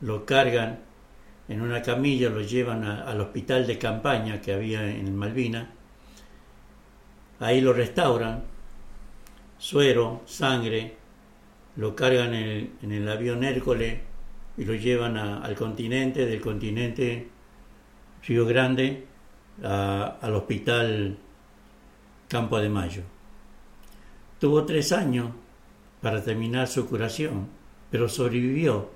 Lo 0.00 0.24
cargan 0.26 0.80
en 1.48 1.60
una 1.60 1.82
camilla, 1.82 2.28
lo 2.28 2.40
llevan 2.40 2.84
al 2.84 3.20
hospital 3.20 3.66
de 3.66 3.78
campaña 3.78 4.40
que 4.40 4.52
había 4.52 4.88
en 4.88 5.16
Malvina. 5.16 5.70
Ahí 7.40 7.60
lo 7.60 7.72
restauran 7.72 8.51
suero, 9.62 10.22
sangre, 10.26 10.96
lo 11.76 11.94
cargan 11.94 12.34
en 12.34 12.92
el, 12.92 13.08
avión 13.08 13.44
Hércules 13.44 14.00
y 14.58 14.64
lo 14.64 14.74
llevan 14.74 15.16
al 15.16 15.54
continente, 15.54 16.26
del 16.26 16.40
continente 16.40 17.28
Río 18.26 18.44
Grande 18.44 19.04
al 19.62 20.34
hospital 20.34 21.16
Campo 22.26 22.58
de 22.58 22.68
Mayo. 22.68 23.02
Tuvo 24.40 24.64
tres 24.64 24.90
años 24.90 25.30
para 26.00 26.24
terminar 26.24 26.66
su 26.66 26.88
curación, 26.88 27.46
pero 27.88 28.08
sobrevivió. 28.08 28.90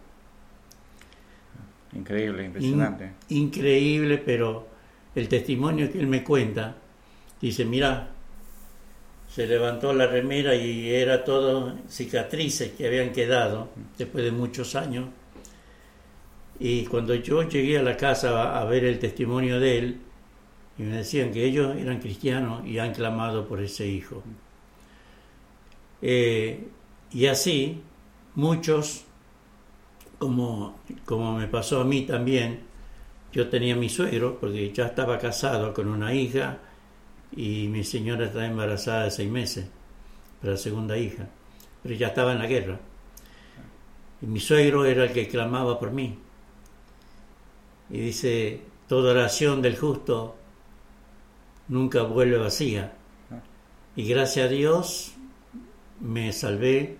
Increíble, 1.92 2.44
impresionante. 2.44 3.12
increíble, 3.28 4.18
pero 4.18 4.66
el 5.14 5.28
testimonio 5.28 5.92
que 5.92 6.00
él 6.00 6.08
me 6.08 6.24
cuenta, 6.24 6.74
dice, 7.40 7.64
mira, 7.64 8.15
se 9.36 9.46
levantó 9.46 9.92
la 9.92 10.06
remera 10.06 10.54
y 10.54 10.88
era 10.94 11.22
todo 11.22 11.74
cicatrices 11.90 12.72
que 12.72 12.86
habían 12.86 13.12
quedado 13.12 13.68
después 13.98 14.24
de 14.24 14.32
muchos 14.32 14.74
años. 14.74 15.08
Y 16.58 16.86
cuando 16.86 17.14
yo 17.14 17.42
llegué 17.42 17.76
a 17.76 17.82
la 17.82 17.98
casa 17.98 18.58
a, 18.58 18.64
ver 18.64 18.86
el 18.86 18.98
testimonio 18.98 19.60
de 19.60 19.76
él, 19.76 20.00
y 20.78 20.84
me 20.84 20.96
decían 20.96 21.32
que 21.32 21.44
ellos 21.44 21.76
eran 21.76 22.00
cristianos 22.00 22.66
y 22.66 22.78
han 22.78 22.94
clamado 22.94 23.46
por 23.46 23.60
ese 23.60 23.86
hijo. 23.86 24.22
Eh, 26.00 26.68
y 27.12 27.26
así, 27.26 27.82
muchos, 28.36 29.04
como, 30.16 30.78
como 31.04 31.36
me 31.36 31.46
pasó 31.46 31.82
a 31.82 31.84
mí 31.84 32.06
también, 32.06 32.60
yo 33.34 33.50
tenía 33.50 33.76
mi 33.76 33.90
suegro, 33.90 34.38
porque 34.40 34.72
ya 34.72 34.86
estaba 34.86 35.18
casado 35.18 35.74
con 35.74 35.88
una 35.88 36.14
hija, 36.14 36.56
y 37.36 37.68
mi 37.68 37.84
señora 37.84 38.24
estaba 38.24 38.46
embarazada 38.46 39.04
de 39.04 39.10
seis 39.10 39.30
meses, 39.30 39.66
para 40.40 40.54
la 40.54 40.58
segunda 40.58 40.96
hija, 40.96 41.28
pero 41.82 41.94
ya 41.94 42.08
estaba 42.08 42.32
en 42.32 42.38
la 42.38 42.46
guerra. 42.46 42.80
Y 44.22 44.26
mi 44.26 44.40
suegro 44.40 44.86
era 44.86 45.04
el 45.04 45.12
que 45.12 45.28
clamaba 45.28 45.78
por 45.78 45.90
mí. 45.90 46.18
Y 47.90 48.00
dice, 48.00 48.62
toda 48.88 49.12
oración 49.12 49.60
del 49.60 49.76
justo 49.76 50.34
nunca 51.68 52.02
vuelve 52.02 52.38
vacía. 52.38 52.94
Y 53.94 54.08
gracias 54.08 54.46
a 54.46 54.48
Dios 54.48 55.12
me 56.00 56.32
salvé 56.32 56.96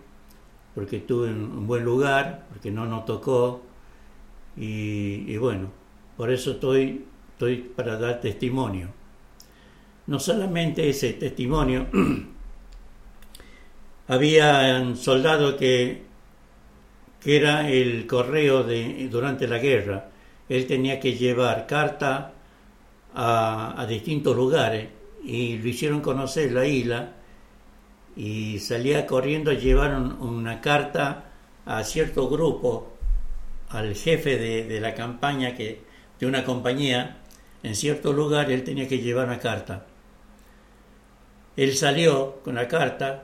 porque 0.74 0.98
tuve 0.98 1.30
un 1.30 1.66
buen 1.66 1.84
lugar, 1.84 2.46
porque 2.50 2.70
no 2.70 2.84
nos 2.84 3.06
tocó. 3.06 3.62
Y, 4.54 5.24
y 5.26 5.36
bueno, 5.38 5.70
por 6.18 6.30
eso 6.30 6.52
estoy, 6.52 7.06
estoy 7.32 7.56
para 7.56 7.98
dar 7.98 8.20
testimonio 8.20 8.90
no 10.06 10.20
solamente 10.20 10.88
ese 10.88 11.14
testimonio, 11.14 11.86
había 14.08 14.94
soldados 14.94 15.54
que, 15.54 16.02
que 17.20 17.36
era 17.36 17.68
el 17.68 18.06
correo 18.06 18.62
de, 18.62 19.08
durante 19.10 19.48
la 19.48 19.58
guerra. 19.58 20.10
Él 20.48 20.66
tenía 20.66 21.00
que 21.00 21.14
llevar 21.14 21.66
carta 21.66 22.32
a, 23.14 23.86
distintos 23.88 24.36
lugares 24.36 24.88
y 25.24 25.58
lo 25.58 25.68
hicieron 25.68 26.00
conocer 26.00 26.52
la 26.52 26.66
isla 26.66 27.14
y 28.14 28.58
salía 28.60 29.06
corriendo 29.06 29.50
a 29.50 29.54
llevar 29.54 29.96
una 29.96 30.60
carta 30.60 31.24
a 31.64 31.82
cierto 31.82 32.28
grupo, 32.28 32.92
al 33.70 33.96
jefe 33.96 34.38
de, 34.38 34.64
de 34.64 34.80
la 34.80 34.94
campaña 34.94 35.54
que, 35.56 35.80
de 36.20 36.26
una 36.26 36.44
compañía, 36.44 37.18
en 37.64 37.74
cierto 37.74 38.12
lugar 38.12 38.52
él 38.52 38.62
tenía 38.62 38.86
que 38.86 38.98
llevar 38.98 39.26
una 39.26 39.40
carta. 39.40 39.86
Él 41.56 41.74
salió 41.74 42.40
con 42.44 42.54
la 42.54 42.68
carta 42.68 43.22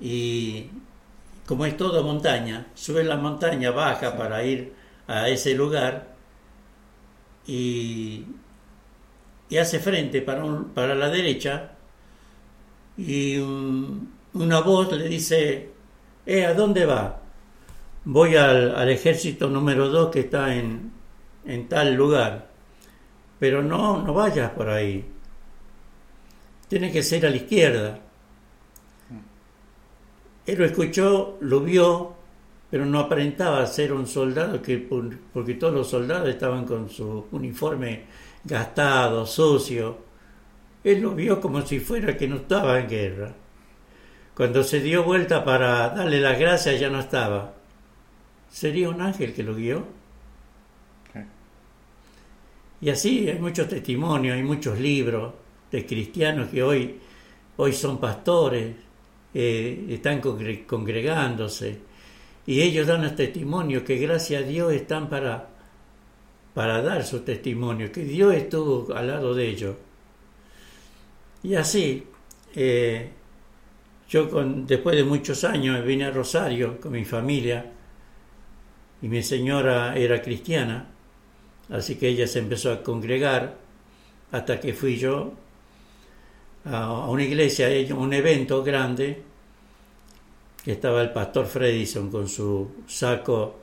y 0.00 0.66
como 1.46 1.66
es 1.66 1.76
todo 1.76 2.02
montaña, 2.04 2.66
sube 2.74 3.04
la 3.04 3.16
montaña, 3.16 3.70
baja 3.72 4.16
para 4.16 4.44
ir 4.44 4.72
a 5.06 5.28
ese 5.28 5.54
lugar 5.54 6.14
y, 7.46 8.24
y 9.48 9.56
hace 9.56 9.80
frente 9.80 10.22
para, 10.22 10.44
para 10.74 10.94
la 10.94 11.08
derecha 11.10 11.72
y 12.96 13.36
una 13.38 14.60
voz 14.60 14.92
le 14.92 15.08
dice, 15.08 15.70
eh, 16.26 16.46
¿a 16.46 16.54
dónde 16.54 16.86
va? 16.86 17.20
Voy 18.04 18.36
al, 18.36 18.74
al 18.76 18.88
ejército 18.90 19.48
número 19.48 19.88
2 19.88 20.10
que 20.10 20.20
está 20.20 20.54
en, 20.54 20.92
en 21.44 21.68
tal 21.68 21.94
lugar, 21.94 22.48
pero 23.38 23.62
no, 23.62 24.02
no 24.02 24.14
vayas 24.14 24.50
por 24.50 24.68
ahí, 24.68 25.04
tiene 26.72 26.90
que 26.90 27.02
ser 27.02 27.26
a 27.26 27.28
la 27.28 27.36
izquierda. 27.36 27.98
Él 30.46 30.58
lo 30.58 30.64
escuchó, 30.64 31.36
lo 31.42 31.60
vio, 31.60 32.14
pero 32.70 32.86
no 32.86 32.98
aparentaba 32.98 33.66
ser 33.66 33.92
un 33.92 34.06
soldado, 34.06 34.62
que, 34.62 34.78
porque 34.78 35.52
todos 35.52 35.74
los 35.74 35.90
soldados 35.90 36.30
estaban 36.30 36.64
con 36.64 36.88
su 36.88 37.26
uniforme 37.30 38.04
gastado, 38.42 39.26
sucio. 39.26 39.98
Él 40.82 41.02
lo 41.02 41.14
vio 41.14 41.42
como 41.42 41.60
si 41.60 41.78
fuera 41.78 42.16
que 42.16 42.26
no 42.26 42.36
estaba 42.36 42.80
en 42.80 42.88
guerra. 42.88 43.34
Cuando 44.34 44.64
se 44.64 44.80
dio 44.80 45.04
vuelta 45.04 45.44
para 45.44 45.90
darle 45.90 46.22
las 46.22 46.38
gracias 46.38 46.80
ya 46.80 46.88
no 46.88 47.00
estaba. 47.00 47.52
¿Sería 48.48 48.88
un 48.88 49.02
ángel 49.02 49.34
que 49.34 49.42
lo 49.42 49.54
guió? 49.54 49.84
Y 52.80 52.88
así 52.88 53.28
hay 53.28 53.38
muchos 53.38 53.68
testimonios, 53.68 54.34
hay 54.34 54.42
muchos 54.42 54.80
libros 54.80 55.41
de 55.72 55.86
cristianos 55.86 56.50
que 56.50 56.62
hoy, 56.62 57.00
hoy 57.56 57.72
son 57.72 57.98
pastores, 57.98 58.76
eh, 59.34 59.86
están 59.88 60.20
congregándose 60.20 61.78
y 62.46 62.60
ellos 62.60 62.86
dan 62.86 63.04
el 63.04 63.14
testimonio 63.14 63.82
que 63.84 63.96
gracias 63.96 64.42
a 64.42 64.46
Dios 64.46 64.72
están 64.72 65.08
para, 65.08 65.48
para 66.54 66.82
dar 66.82 67.04
su 67.04 67.20
testimonio, 67.20 67.90
que 67.90 68.04
Dios 68.04 68.34
estuvo 68.34 68.94
al 68.94 69.06
lado 69.06 69.34
de 69.34 69.48
ellos. 69.48 69.76
Y 71.42 71.54
así, 71.54 72.04
eh, 72.54 73.10
yo 74.08 74.28
con, 74.28 74.66
después 74.66 74.94
de 74.94 75.04
muchos 75.04 75.42
años 75.44 75.84
vine 75.84 76.04
a 76.04 76.10
Rosario 76.10 76.78
con 76.78 76.92
mi 76.92 77.04
familia 77.04 77.72
y 79.00 79.08
mi 79.08 79.22
señora 79.22 79.96
era 79.96 80.20
cristiana, 80.20 80.86
así 81.70 81.94
que 81.96 82.08
ella 82.08 82.26
se 82.26 82.40
empezó 82.40 82.70
a 82.72 82.82
congregar 82.82 83.56
hasta 84.30 84.60
que 84.60 84.74
fui 84.74 84.96
yo 84.96 85.32
a 86.64 87.08
una 87.08 87.24
iglesia, 87.24 87.68
un 87.94 88.12
evento 88.12 88.62
grande, 88.62 89.22
que 90.64 90.72
estaba 90.72 91.02
el 91.02 91.10
pastor 91.12 91.46
Fredison 91.46 92.10
con 92.10 92.28
su 92.28 92.70
saco 92.86 93.62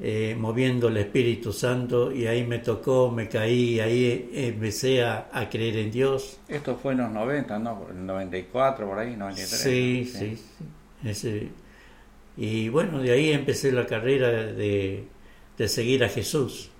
eh, 0.00 0.34
moviendo 0.36 0.88
el 0.88 0.96
Espíritu 0.96 1.52
Santo 1.52 2.10
y 2.10 2.26
ahí 2.26 2.44
me 2.44 2.58
tocó, 2.58 3.12
me 3.12 3.28
caí, 3.28 3.78
ahí 3.78 4.28
empecé 4.34 5.04
a, 5.04 5.48
creer 5.48 5.76
en 5.76 5.92
Dios. 5.92 6.40
Esto 6.48 6.76
fue 6.76 6.94
en 6.94 6.98
los 6.98 7.12
90, 7.12 7.58
¿no? 7.60 7.86
En 7.88 8.04
94, 8.04 8.88
por 8.88 8.98
ahí, 8.98 9.14
93. 9.16 9.60
Sí, 9.60 10.04
sí, 10.04 11.14
sí. 11.14 11.50
y 12.36 12.68
bueno, 12.70 13.00
de 13.00 13.12
ahí 13.12 13.30
empecé 13.30 13.70
la 13.70 13.86
carrera 13.86 14.30
de, 14.30 15.06
de 15.56 15.68
seguir 15.68 16.02
a 16.02 16.08
Jesús. 16.08 16.70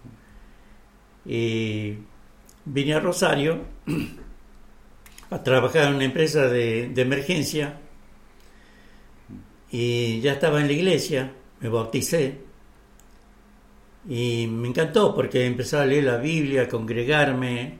Y 1.24 1.94
vine 2.64 2.94
a 2.94 3.00
Rosario 3.00 3.60
a 5.34 5.42
trabajar 5.42 5.88
en 5.88 5.96
una 5.96 6.04
empresa 6.04 6.46
de, 6.48 6.92
emergencia 6.96 7.80
y 9.68 10.20
ya 10.20 10.34
estaba 10.34 10.60
en 10.60 10.68
la 10.68 10.72
iglesia, 10.74 11.32
me 11.58 11.68
bauticé 11.68 12.38
y 14.08 14.46
me 14.46 14.68
encantó 14.68 15.12
porque 15.12 15.44
empecé 15.46 15.76
a 15.76 15.86
leer 15.86 16.04
la 16.04 16.18
Biblia, 16.18 16.62
a 16.62 16.68
congregarme 16.68 17.78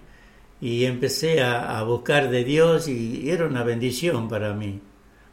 y 0.61 0.85
empecé 0.85 1.43
a, 1.43 1.81
buscar 1.85 2.29
de 2.29 2.43
Dios 2.43 2.89
y 2.89 3.31
era 3.31 3.47
una 3.47 3.63
bendición 3.63 4.29
para 4.29 4.53
mí, 4.53 4.81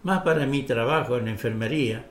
más 0.03 0.21
para 0.21 0.45
mi 0.45 0.61
trabajo 0.61 1.17
en 1.17 1.25
la 1.25 1.31
enfermería. 1.31 2.05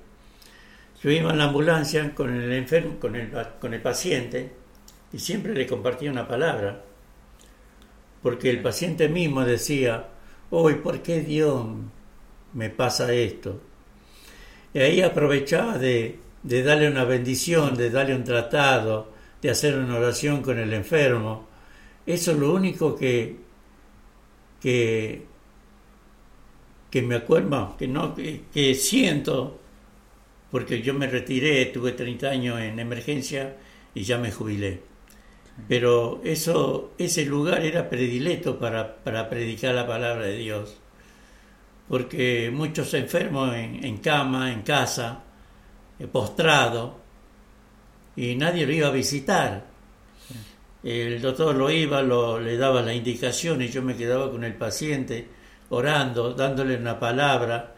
Yo 1.04 1.10
iba 1.10 1.30
en 1.30 1.38
la 1.38 1.44
ambulancia 1.44 2.12
con 2.16 2.34
el 2.34 2.98
con 2.98 3.14
el, 3.14 3.30
con 3.60 3.74
el 3.74 3.80
paciente 3.80 4.50
y 5.12 5.20
siempre 5.20 5.54
le 5.54 5.68
compartía 5.68 6.10
una 6.10 6.26
palabra 6.26 6.89
porque 8.22 8.50
el 8.50 8.62
paciente 8.62 9.08
mismo 9.08 9.44
decía, 9.44 10.08
hoy, 10.50 10.74
¿por 10.76 11.02
qué 11.02 11.20
Dios 11.20 11.66
me 12.52 12.70
pasa 12.70 13.12
esto? 13.12 13.60
Y 14.74 14.78
ahí 14.80 15.00
aprovechaba 15.02 15.78
de, 15.78 16.18
darle 16.42 16.88
una 16.88 17.04
bendición, 17.04 17.76
de 17.76 17.90
darle 17.90 18.14
un 18.14 18.24
tratado, 18.24 19.12
de 19.40 19.50
hacer 19.50 19.78
una 19.78 19.96
oración 19.96 20.42
con 20.42 20.58
el 20.58 20.72
enfermo. 20.72 21.48
Eso 22.06 22.32
es 22.32 22.38
lo 22.38 22.52
único 22.52 22.94
que, 22.96 23.36
que, 24.60 25.26
que 26.90 27.02
me 27.02 27.16
acuerdo, 27.16 27.76
que, 27.78 27.88
no, 27.88 28.14
que, 28.14 28.42
que 28.52 28.74
siento, 28.74 29.58
porque 30.50 30.82
yo 30.82 30.94
me 30.94 31.06
retiré, 31.06 31.66
tuve 31.66 31.92
30 31.92 32.28
años 32.28 32.60
en 32.60 32.78
emergencia 32.78 33.56
y 33.94 34.02
ya 34.02 34.18
me 34.18 34.30
jubilé 34.30 34.89
pero 35.68 36.20
eso, 36.24 36.92
ese 36.98 37.24
lugar 37.24 37.64
era 37.64 37.88
predilecto 37.88 38.58
para, 38.58 38.96
para 38.96 39.28
predicar 39.28 39.74
la 39.74 39.86
palabra 39.86 40.26
de 40.26 40.36
Dios, 40.36 40.76
porque 41.88 42.50
muchos 42.52 42.94
enfermos 42.94 43.54
en, 43.54 43.84
en 43.84 43.98
cama, 43.98 44.52
en 44.52 44.62
casa, 44.62 45.22
eh, 45.98 46.06
postrado, 46.06 46.98
y 48.16 48.34
nadie 48.36 48.66
lo 48.66 48.72
iba 48.72 48.88
a 48.88 48.92
visitar. 48.92 49.70
El 50.82 51.20
doctor 51.20 51.54
lo 51.54 51.70
iba, 51.70 52.00
lo, 52.00 52.40
le 52.40 52.56
daba 52.56 52.80
la 52.80 52.94
indicación 52.94 53.60
y 53.60 53.68
yo 53.68 53.82
me 53.82 53.96
quedaba 53.96 54.30
con 54.30 54.44
el 54.44 54.54
paciente 54.54 55.28
orando, 55.68 56.32
dándole 56.32 56.76
una 56.76 56.98
palabra, 56.98 57.74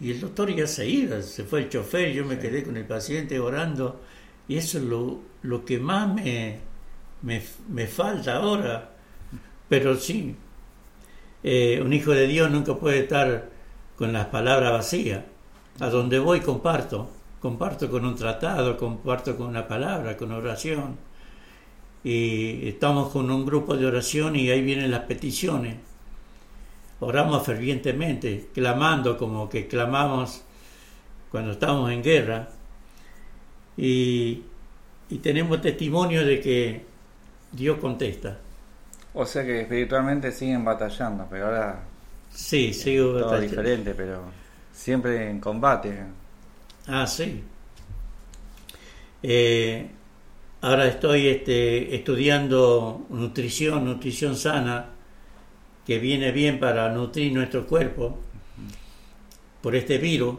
y 0.00 0.10
el 0.10 0.20
doctor 0.20 0.54
ya 0.54 0.66
se 0.66 0.88
iba, 0.88 1.22
se 1.22 1.44
fue 1.44 1.60
el 1.60 1.68
chofer, 1.68 2.12
yo 2.12 2.24
me 2.24 2.38
quedé 2.38 2.62
con 2.62 2.76
el 2.76 2.84
paciente 2.84 3.38
orando, 3.38 4.00
y 4.48 4.56
eso 4.56 4.78
es 4.78 4.84
lo, 4.84 5.20
lo 5.42 5.64
que 5.64 5.78
más 5.78 6.12
me, 6.12 6.58
me, 7.22 7.86
falta 7.86 8.36
ahora, 8.36 8.90
pero 9.68 9.96
sí, 9.96 10.36
eh, 11.42 11.80
un 11.84 11.92
hijo 11.92 12.12
de 12.12 12.26
Dios 12.26 12.50
nunca 12.50 12.74
puede 12.74 13.00
estar 13.00 13.50
con 13.96 14.12
las 14.12 14.26
palabras 14.26 14.72
vacías. 14.72 15.22
A 15.80 15.90
donde 15.90 16.18
voy 16.18 16.40
comparto, 16.40 17.10
comparto 17.40 17.90
con 17.90 18.04
un 18.06 18.16
tratado, 18.16 18.76
comparto 18.78 19.36
con 19.36 19.48
una 19.48 19.68
palabra, 19.68 20.16
con 20.16 20.32
oración. 20.32 20.96
Y 22.02 22.68
estamos 22.68 23.10
con 23.12 23.30
un 23.30 23.44
grupo 23.44 23.76
de 23.76 23.84
oración 23.86 24.36
y 24.36 24.48
ahí 24.50 24.62
vienen 24.62 24.90
las 24.90 25.02
peticiones. 25.02 25.76
Oramos 27.00 27.44
fervientemente, 27.44 28.48
clamando 28.54 29.18
como 29.18 29.50
que 29.50 29.66
clamamos 29.66 30.42
cuando 31.30 31.52
estamos 31.52 31.90
en 31.90 32.02
guerra. 32.02 32.48
Y, 33.76 34.44
y 35.10 35.18
tenemos 35.18 35.60
testimonio 35.60 36.24
de 36.24 36.40
que 36.40 36.95
Dios 37.56 37.78
contesta. 37.78 38.38
O 39.14 39.24
sea 39.24 39.44
que 39.44 39.62
espiritualmente 39.62 40.30
siguen 40.30 40.62
batallando, 40.62 41.26
pero 41.30 41.46
ahora. 41.46 41.82
Sí, 42.30 42.74
sigo 42.74 43.12
todo 43.12 43.24
batallando. 43.24 43.48
diferente, 43.48 43.94
pero 43.94 44.20
siempre 44.72 45.30
en 45.30 45.40
combate. 45.40 45.98
Ah, 46.86 47.06
sí. 47.06 47.42
Eh, 49.22 49.88
ahora 50.60 50.86
estoy 50.86 51.28
este, 51.28 51.96
estudiando 51.96 53.06
nutrición, 53.08 53.86
nutrición 53.86 54.36
sana, 54.36 54.90
que 55.86 55.98
viene 55.98 56.30
bien 56.30 56.60
para 56.60 56.90
nutrir 56.90 57.32
nuestro 57.32 57.66
cuerpo 57.66 58.18
por 59.62 59.74
este 59.74 59.96
virus. 59.96 60.36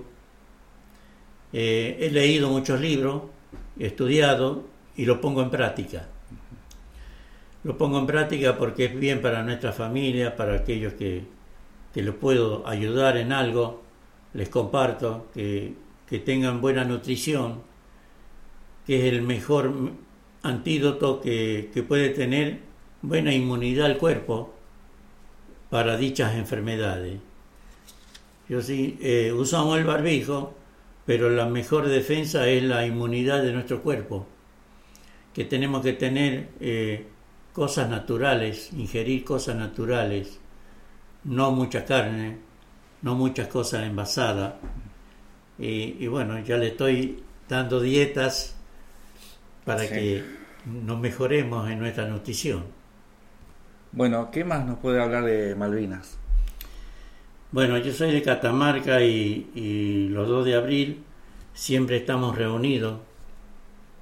Eh, 1.51 1.97
he 1.99 2.12
leído 2.12 2.49
muchos 2.49 2.80
libros, 2.80 3.23
he 3.80 3.88
estudiado 3.88 4.65
y 4.95 5.06
lo 5.06 5.19
pongo 5.19 5.41
en 5.41 5.49
práctica. 5.49 6.08
Lo 7.67 7.77
pongo 7.77 7.99
en 7.99 8.08
práctica 8.08 8.58
porque 8.58 8.86
es 8.86 8.97
bien 8.97 9.21
para 9.21 9.43
nuestra 9.43 9.73
familia, 9.73 10.38
para 10.38 10.56
aquellos 10.56 10.93
que, 10.93 11.23
que 11.93 12.01
los 12.01 12.15
puedo 12.15 12.65
ayudar 12.65 13.17
en 13.17 13.34
algo, 13.34 13.84
les 14.34 14.47
comparto 14.47 15.27
que, 15.34 15.73
que 16.08 16.19
tengan 16.19 16.62
buena 16.62 16.86
nutrición, 16.86 17.62
que 18.86 18.99
es 18.99 19.13
el 19.13 19.21
mejor 19.21 19.73
antídoto 20.43 21.19
que, 21.19 21.69
que 21.73 21.84
puede 21.84 22.12
tener 22.12 22.60
buena 23.01 23.34
inmunidad 23.34 23.88
al 23.88 23.97
cuerpo 23.97 24.53
para 25.69 25.97
dichas 25.97 26.36
enfermedades. 26.36 27.19
Yo 28.47 28.62
sí, 28.62 28.97
eh, 29.01 29.34
usamos 29.34 29.77
el 29.77 29.84
barbijo, 29.84 30.56
pero 31.06 31.30
la 31.30 31.47
mejor 31.47 31.89
defensa 31.89 32.47
es 32.47 32.63
la 32.63 32.86
inmunidad 32.86 33.43
de 33.43 33.51
nuestro 33.51 33.82
cuerpo, 33.82 34.25
que 35.34 35.43
tenemos 35.43 35.84
que 35.84 35.91
tener 35.91 36.47
eh, 36.62 37.08
cosas 37.57 37.89
naturales, 37.89 38.71
ingerir 38.73 39.23
cosas 39.23 39.55
naturales, 39.55 40.39
no 41.23 41.49
mucha 41.49 41.85
carne, 41.85 42.37
no 43.01 43.15
muchas 43.15 43.47
cosas 43.47 43.81
envasadas. 43.81 44.53
Y, 45.57 46.05
bueno, 46.05 46.37
ya 46.41 46.55
le 46.57 46.67
estoy 46.67 47.23
dando 47.49 47.79
dietas 47.79 48.55
para 49.65 49.89
que 49.89 50.23
nos 50.65 50.99
mejoremos 50.99 51.67
en 51.71 51.79
nuestra 51.79 52.05
nutrición. 52.05 52.63
Bueno, 53.91 54.29
¿qué 54.29 54.43
más 54.43 54.63
nos 54.63 54.77
puede 54.77 55.01
hablar 55.01 55.25
de 55.25 55.55
Malvinas? 55.55 56.19
Bueno, 57.51 57.79
yo 57.79 57.91
soy 57.91 58.11
de 58.11 58.21
Catamarca 58.21 59.01
y, 59.01 59.49
y 59.55 60.09
los 60.09 60.27
2 60.27 60.45
de 60.45 60.53
abril 60.53 61.03
siempre 61.55 61.97
estamos 61.97 62.37
reunidos 62.37 62.99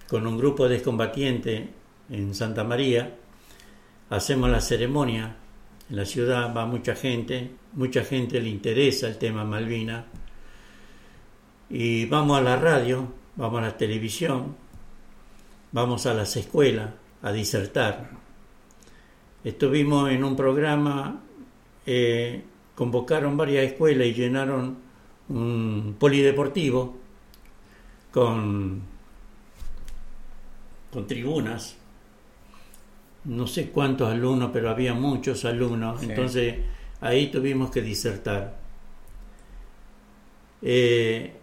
con 0.10 0.28
un 0.28 0.38
grupo 0.38 0.68
de 0.68 0.82
combatientes 0.82 1.70
en 2.10 2.36
Santa 2.36 2.66
María. 2.66 3.16
Hacemos 4.10 4.50
la 4.50 4.62
ceremonia. 4.62 5.36
En 5.90 5.96
la 5.96 6.06
ciudad 6.06 6.56
va 6.56 6.66
mucha 6.66 6.96
gente, 6.96 7.52
mucha 7.74 8.04
gente 8.04 8.40
le 8.40 8.50
interesa 8.50 9.08
el 9.08 9.18
tema 9.18 9.44
Malvina. 9.44 10.06
Y 11.70 12.06
vamos 12.06 12.38
a 12.38 12.42
la 12.42 12.56
radio, 12.56 13.12
vamos 13.36 13.60
a 13.60 13.66
la 13.66 13.78
televisión, 13.78 14.56
vamos 15.72 16.06
a 16.06 16.14
las 16.14 16.36
escuelas 16.36 16.92
a 17.22 17.32
disertar. 17.32 18.12
Estuvimos 19.44 20.10
en 20.12 20.24
un 20.24 20.36
programa, 20.36 21.22
eh, 21.86 22.44
convocaron 22.76 23.38
varias 23.38 23.66
escuelas 23.66 24.08
y 24.08 24.14
llenaron 24.14 24.78
un 25.30 25.96
polideportivo 26.00 26.98
con, 28.12 28.82
con 30.92 31.08
tribunas. 31.08 31.78
No 33.26 33.48
sé 33.48 33.70
cuántos 33.70 34.12
alumnos, 34.12 34.52
pero 34.54 34.70
había 34.70 34.94
muchos 34.94 35.46
alumnos. 35.46 36.00
Sí. 36.02 36.08
Entonces 36.10 36.56
ahí 37.02 37.28
tuvimos 37.28 37.72
que 37.72 37.82
disertar. 37.82 38.56
Eh, 40.62 41.34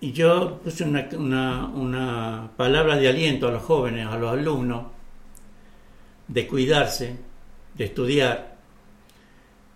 y 0.00 0.12
yo 0.12 0.58
puse 0.64 0.82
una, 0.84 1.08
una, 1.16 1.66
una 1.66 2.50
palabra 2.56 2.96
de 2.96 3.08
aliento 3.08 3.46
a 3.46 3.52
los 3.52 3.62
jóvenes, 3.62 4.06
a 4.08 4.18
los 4.18 4.32
alumnos, 4.32 4.86
de 6.26 6.46
cuidarse, 6.48 7.16
de 7.76 7.84
estudiar, 7.84 8.56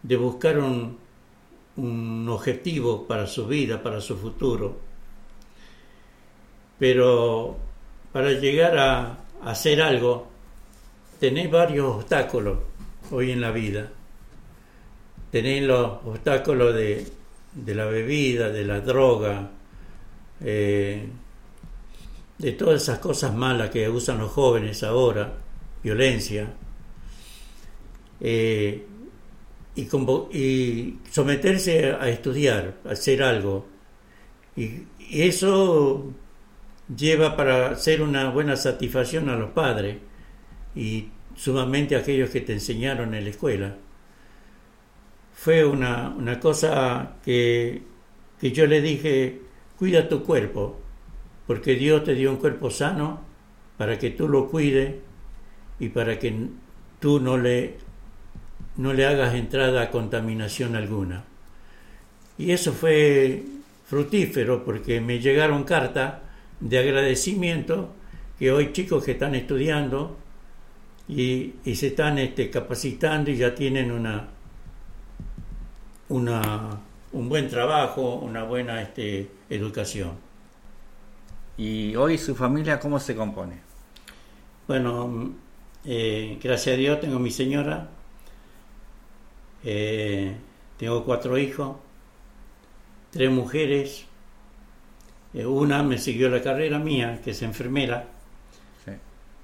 de 0.02 0.16
buscar 0.16 0.58
un, 0.58 0.98
un 1.76 2.28
objetivo 2.28 3.06
para 3.06 3.26
su 3.26 3.46
vida, 3.46 3.80
para 3.82 4.00
su 4.00 4.16
futuro. 4.16 4.76
Pero 6.78 7.56
para 8.12 8.32
llegar 8.32 8.76
a, 8.78 9.00
a 9.42 9.50
hacer 9.50 9.80
algo, 9.80 10.26
tenéis 11.18 11.50
varios 11.50 11.96
obstáculos 11.96 12.58
hoy 13.10 13.30
en 13.32 13.40
la 13.40 13.50
vida. 13.50 13.90
Tenéis 15.30 15.64
los 15.64 16.04
obstáculos 16.04 16.74
de, 16.74 17.06
de 17.54 17.74
la 17.74 17.86
bebida, 17.86 18.50
de 18.50 18.64
la 18.64 18.80
droga, 18.80 19.50
eh, 20.40 21.08
de 22.38 22.52
todas 22.52 22.82
esas 22.82 22.98
cosas 22.98 23.34
malas 23.34 23.70
que 23.70 23.88
usan 23.88 24.18
los 24.18 24.30
jóvenes 24.30 24.82
ahora, 24.82 25.34
violencia, 25.82 26.52
eh, 28.20 28.86
y, 29.74 29.82
y 30.38 30.98
someterse 31.10 31.92
a 31.92 32.08
estudiar, 32.08 32.76
a 32.84 32.92
hacer 32.92 33.22
algo. 33.22 33.66
Y, 34.56 34.82
y 34.98 35.22
eso 35.22 36.12
lleva 36.94 37.36
para 37.36 37.76
ser 37.76 38.00
una 38.00 38.30
buena 38.30 38.56
satisfacción 38.56 39.28
a 39.28 39.36
los 39.36 39.50
padres 39.50 39.96
y 40.76 41.08
sumamente 41.34 41.96
aquellos 41.96 42.30
que 42.30 42.42
te 42.42 42.52
enseñaron 42.52 43.14
en 43.14 43.24
la 43.24 43.30
escuela. 43.30 43.76
Fue 45.34 45.64
una, 45.64 46.10
una 46.10 46.38
cosa 46.38 47.16
que, 47.24 47.82
que 48.40 48.52
yo 48.52 48.66
le 48.66 48.80
dije, 48.80 49.40
cuida 49.78 50.08
tu 50.08 50.22
cuerpo, 50.22 50.80
porque 51.46 51.74
Dios 51.74 52.04
te 52.04 52.14
dio 52.14 52.30
un 52.30 52.36
cuerpo 52.36 52.70
sano 52.70 53.20
para 53.76 53.98
que 53.98 54.10
tú 54.10 54.28
lo 54.28 54.48
cuides 54.48 54.94
y 55.78 55.88
para 55.88 56.18
que 56.18 56.48
tú 57.00 57.20
no 57.20 57.36
le, 57.36 57.76
no 58.76 58.92
le 58.92 59.06
hagas 59.06 59.34
entrada 59.34 59.82
a 59.82 59.90
contaminación 59.90 60.76
alguna. 60.76 61.24
Y 62.38 62.50
eso 62.50 62.72
fue 62.72 63.44
fructífero 63.86 64.64
porque 64.64 65.00
me 65.00 65.20
llegaron 65.20 65.64
cartas 65.64 66.14
de 66.60 66.78
agradecimiento 66.78 67.94
que 68.38 68.50
hoy 68.50 68.72
chicos 68.72 69.04
que 69.04 69.12
están 69.12 69.34
estudiando 69.34 70.16
y, 71.08 71.54
y 71.64 71.74
se 71.76 71.88
están 71.88 72.18
este, 72.18 72.50
capacitando 72.50 73.30
y 73.30 73.36
ya 73.36 73.54
tienen 73.54 73.92
una, 73.92 74.28
una, 76.08 76.80
un 77.12 77.28
buen 77.28 77.48
trabajo, 77.48 78.16
una 78.16 78.44
buena 78.44 78.82
este, 78.82 79.30
educación. 79.48 80.12
¿Y 81.56 81.96
hoy 81.96 82.18
su 82.18 82.34
familia 82.34 82.78
cómo 82.78 82.98
se 82.98 83.16
compone? 83.16 83.60
Bueno, 84.68 85.08
mm, 85.08 85.36
eh, 85.84 86.38
gracias 86.42 86.74
a 86.74 86.78
Dios 86.78 87.00
tengo 87.00 87.18
mi 87.18 87.30
señora, 87.30 87.88
eh, 89.64 90.36
tengo 90.76 91.04
cuatro 91.04 91.38
hijos, 91.38 91.76
tres 93.10 93.30
mujeres, 93.30 94.04
eh, 95.32 95.46
una 95.46 95.82
me 95.82 95.98
siguió 95.98 96.28
la 96.28 96.42
carrera 96.42 96.78
mía, 96.78 97.20
que 97.22 97.30
es 97.30 97.42
enfermera. 97.42 98.08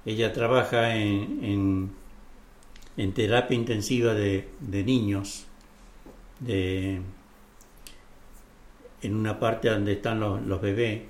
Ella 0.05 0.33
trabaja 0.33 0.95
en, 0.95 1.91
en, 2.97 3.13
terapia 3.13 3.55
intensiva 3.55 4.13
de, 4.13 4.49
de 4.59 4.83
niños, 4.83 5.45
de, 6.39 7.01
en 9.01 9.15
una 9.15 9.39
parte 9.39 9.69
donde 9.69 9.93
están 9.93 10.19
los, 10.19 10.61
bebés. 10.61 11.03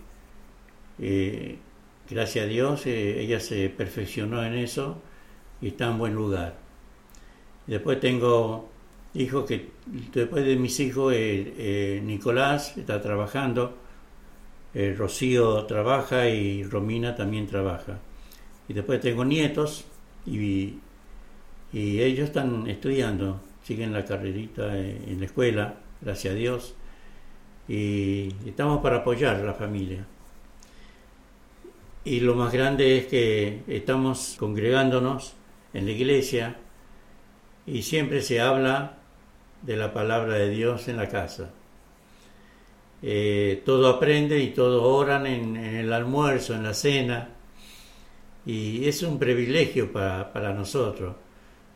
Eh, 1.00 1.58
gracias 2.10 2.46
a 2.46 2.48
Dios, 2.48 2.86
eh, 2.86 3.22
ella 3.22 3.40
se 3.40 3.70
perfeccionó 3.70 4.44
en 4.44 4.54
eso 4.56 5.02
y 5.62 5.70
está 5.70 5.88
en 5.90 5.98
buen 5.98 6.14
lugar. 6.14 6.56
Después 7.66 8.00
tengo 8.00 8.70
hijos 9.16 9.46
que, 9.46 9.72
después 10.14 10.46
de 10.46 10.56
mis 10.56 10.80
hijos, 10.80 11.14
eh, 11.16 12.02
Nicolás 12.04 12.78
está 12.78 13.02
trabajando, 13.02 13.78
Rocío 14.98 15.66
trabaja 15.66 16.28
y 16.30 16.64
Romina 16.64 17.16
también 17.16 17.46
trabaja. 17.46 18.00
Y 18.68 18.74
después 18.74 19.02
tengo 19.02 19.26
nietos 19.26 19.86
y, 20.26 20.76
y 21.72 22.02
ellos 22.02 22.28
están 22.28 22.68
estudiando, 22.68 23.42
siguen 23.64 23.94
la 23.94 24.06
carrerita 24.06 24.78
en 24.78 25.20
la 25.20 25.26
escuela, 25.26 25.76
gracias 26.02 26.34
a 26.34 26.38
Dios. 26.38 26.76
Y 27.68 28.30
estamos 28.46 28.82
para 28.82 28.98
apoyar 28.98 29.36
a 29.36 29.44
la 29.44 29.54
familia. 29.54 30.06
Y 32.06 32.20
lo 32.20 32.36
más 32.36 32.52
grande 32.52 32.98
es 32.98 33.06
que 33.08 33.62
estamos 33.68 34.36
congregándonos 34.38 35.36
en 35.74 35.86
la 35.86 35.92
iglesia 35.92 36.58
y 37.66 37.82
siempre 37.84 38.22
se 38.22 38.42
habla 38.42 38.98
de 39.62 39.78
la 39.78 39.94
palabra 39.94 40.34
de 40.34 40.50
Dios 40.50 40.90
en 40.90 40.98
la 40.98 41.08
casa. 41.08 41.52
Eh, 43.02 43.62
todo 43.66 43.88
aprende 43.88 44.40
y 44.40 44.50
todos 44.50 44.84
oran 44.84 45.26
en 45.26 45.56
el 45.56 45.92
almuerzo, 45.94 46.56
en 46.56 46.64
la 46.64 46.74
cena, 46.74 47.30
y 48.46 48.88
es 48.88 49.04
un 49.04 49.20
privilegio 49.20 49.92
para, 49.92 50.32
para 50.34 50.54
nosotros. 50.54 51.16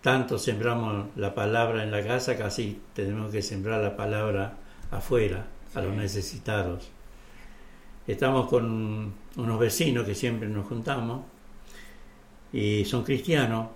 Tanto 0.02 0.38
sembramos 0.38 1.08
la 1.16 1.34
palabra 1.34 1.84
en 1.84 1.92
la 1.92 2.04
casa, 2.04 2.38
casi 2.38 2.80
tenemos 2.94 3.32
que 3.32 3.42
sembrar 3.42 3.82
la 3.82 3.96
palabra 3.96 4.58
afuera, 4.92 5.48
a 5.74 5.82
los 5.82 5.96
necesitados. 5.96 6.90
Estamos 8.08 8.48
con 8.48 9.14
unos 9.36 9.60
vecinos 9.60 10.06
que 10.06 10.16
siempre 10.16 10.48
nos 10.48 10.66
juntamos 10.68 11.24
y 12.54 12.86
son 12.86 13.04
cristianos 13.04 13.68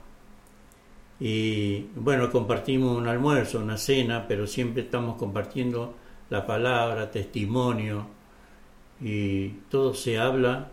y 1.19 1.81
bueno, 1.95 2.31
compartimos 2.31 2.97
un 2.97 3.07
almuerzo, 3.07 3.59
una 3.59 3.77
cena, 3.77 4.25
pero 4.27 4.47
siempre 4.47 4.83
estamos 4.83 5.17
compartiendo 5.17 5.95
la 6.29 6.45
palabra, 6.47 7.11
testimonio 7.11 8.07
y 9.01 9.49
todo 9.69 9.93
se 9.93 10.17
habla 10.17 10.71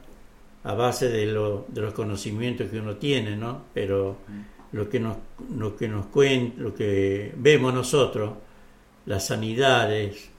a 0.71 0.75
base 0.75 1.09
de, 1.09 1.27
lo- 1.27 1.65
de 1.69 1.81
los 1.83 1.95
conocimientos 1.95 2.71
que 2.71 2.79
uno 2.81 2.97
tiene, 2.97 3.37
¿no? 3.37 3.65
Pero 3.75 4.19
lo 4.73 4.89
que 4.91 5.01
nos, 5.01 5.17
lo 5.57 5.77
que 5.77 5.89
nos 5.89 6.07
cuen- 6.07 6.55
lo 6.59 6.75
que 6.75 7.33
vemos 7.37 7.73
nosotros, 7.75 8.35
las 9.07 9.27
sanidades, 9.27 10.31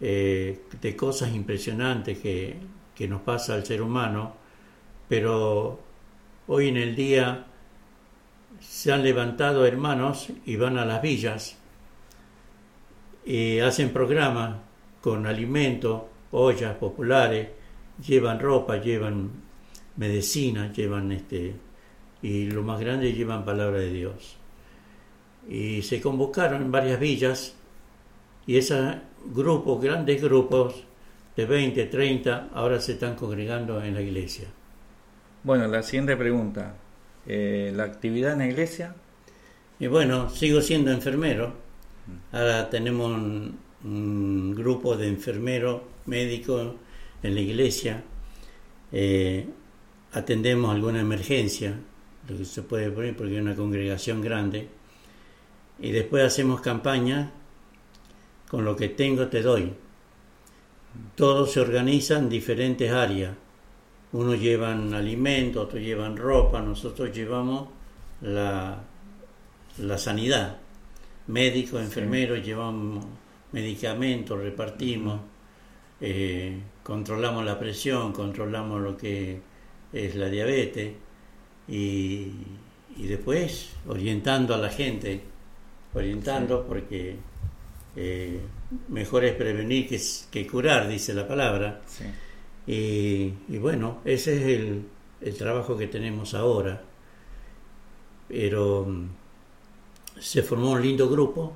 eh, 0.00 0.60
de 0.80 0.96
cosas 0.96 1.34
impresionantes 1.34 2.18
que, 2.18 2.56
que 2.94 3.08
nos 3.08 3.22
pasa 3.22 3.54
al 3.54 3.64
ser 3.64 3.82
humano, 3.82 4.34
pero 5.08 5.80
hoy 6.48 6.68
en 6.68 6.76
el 6.76 6.94
día 6.94 7.46
se 8.60 8.92
han 8.92 9.02
levantado 9.02 9.66
hermanos 9.66 10.28
y 10.46 10.56
van 10.56 10.78
a 10.78 10.84
las 10.84 11.02
villas 11.02 11.56
y 13.24 13.58
hacen 13.60 13.90
programas 13.92 14.56
con 15.00 15.26
alimentos, 15.26 16.02
ollas 16.32 16.74
populares, 16.76 17.48
llevan 18.06 18.40
ropa, 18.40 18.76
llevan 18.78 19.30
medicina, 19.98 20.72
llevan 20.72 21.12
este 21.12 21.54
y 22.22 22.46
lo 22.46 22.62
más 22.62 22.80
grande 22.80 23.12
llevan 23.12 23.44
palabra 23.44 23.78
de 23.78 23.92
Dios. 23.92 24.36
Y 25.48 25.82
se 25.82 26.00
convocaron 26.00 26.62
en 26.62 26.72
varias 26.72 26.98
villas 26.98 27.54
y 28.46 28.56
esos 28.56 28.96
grupos, 29.26 29.82
grandes 29.82 30.22
grupos 30.22 30.84
de 31.36 31.46
20, 31.46 31.86
30, 31.86 32.48
ahora 32.54 32.80
se 32.80 32.92
están 32.92 33.14
congregando 33.14 33.82
en 33.82 33.94
la 33.94 34.00
iglesia. 34.00 34.48
Bueno, 35.44 35.68
la 35.68 35.82
siguiente 35.82 36.16
pregunta. 36.16 36.74
Eh, 37.26 37.72
¿La 37.74 37.84
actividad 37.84 38.32
en 38.32 38.38
la 38.38 38.46
iglesia? 38.48 38.94
Y 39.78 39.86
bueno, 39.86 40.30
sigo 40.30 40.60
siendo 40.60 40.90
enfermero. 40.90 41.52
Ahora 42.32 42.68
tenemos 42.68 43.12
un, 43.84 44.54
grupo 44.56 44.96
de 44.96 45.08
enfermeros, 45.08 45.82
médicos 46.06 46.74
en 47.22 47.34
la 47.34 47.40
iglesia. 47.40 48.02
Eh, 48.90 49.46
atendemos 50.12 50.74
alguna 50.74 51.00
emergencia, 51.00 51.78
lo 52.28 52.36
que 52.36 52.44
se 52.44 52.62
puede 52.62 52.90
poner 52.90 53.16
porque 53.16 53.36
es 53.36 53.42
una 53.42 53.56
congregación 53.56 54.20
grande. 54.20 54.68
Y 55.78 55.92
después 55.92 56.24
hacemos 56.24 56.60
campaña 56.60 57.32
con 58.48 58.64
lo 58.64 58.74
que 58.76 58.88
tengo 58.88 59.28
te 59.28 59.42
doy. 59.42 59.72
Todos 61.14 61.52
se 61.52 61.60
organizan 61.60 62.24
en 62.24 62.28
diferentes 62.28 62.90
áreas. 62.90 63.34
Unos 64.12 64.40
llevan 64.40 64.94
alimentos, 64.94 65.66
otros 65.66 65.82
llevan 65.82 66.16
ropa, 66.16 66.62
nosotros 66.62 67.14
llevamos 67.14 67.68
la, 68.22 68.82
la 69.78 69.98
sanidad. 69.98 70.56
Médicos, 71.26 71.82
enfermeros, 71.82 72.44
llevamos 72.44 73.04
medicamentos, 73.52 74.38
repartimos, 74.38 75.20
eh, 76.00 76.58
controlamos 76.82 77.44
la 77.44 77.58
presión, 77.58 78.12
controlamos 78.12 78.80
lo 78.80 78.96
que 78.96 79.40
es 79.92 80.14
la 80.14 80.28
diabetes 80.28 80.92
y, 81.68 82.32
y 82.96 83.06
después 83.06 83.70
orientando 83.86 84.54
a 84.54 84.58
la 84.58 84.68
gente, 84.68 85.20
orientando 85.94 86.66
porque 86.66 87.16
eh, 87.96 88.40
mejor 88.88 89.24
es 89.24 89.34
prevenir 89.34 89.88
que, 90.30 90.46
curar, 90.46 90.88
dice 90.88 91.14
la 91.14 91.26
palabra. 91.26 91.80
Y, 92.66 93.30
bueno, 93.58 93.98
ese 94.04 94.36
es 94.36 94.60
el, 94.60 94.82
el, 95.20 95.34
trabajo 95.36 95.76
que 95.76 95.86
tenemos 95.86 96.34
ahora. 96.34 96.82
Pero 98.28 98.84
mm, 98.86 99.08
se 100.20 100.42
formó 100.42 100.72
un 100.72 100.82
lindo 100.82 101.08
grupo 101.08 101.54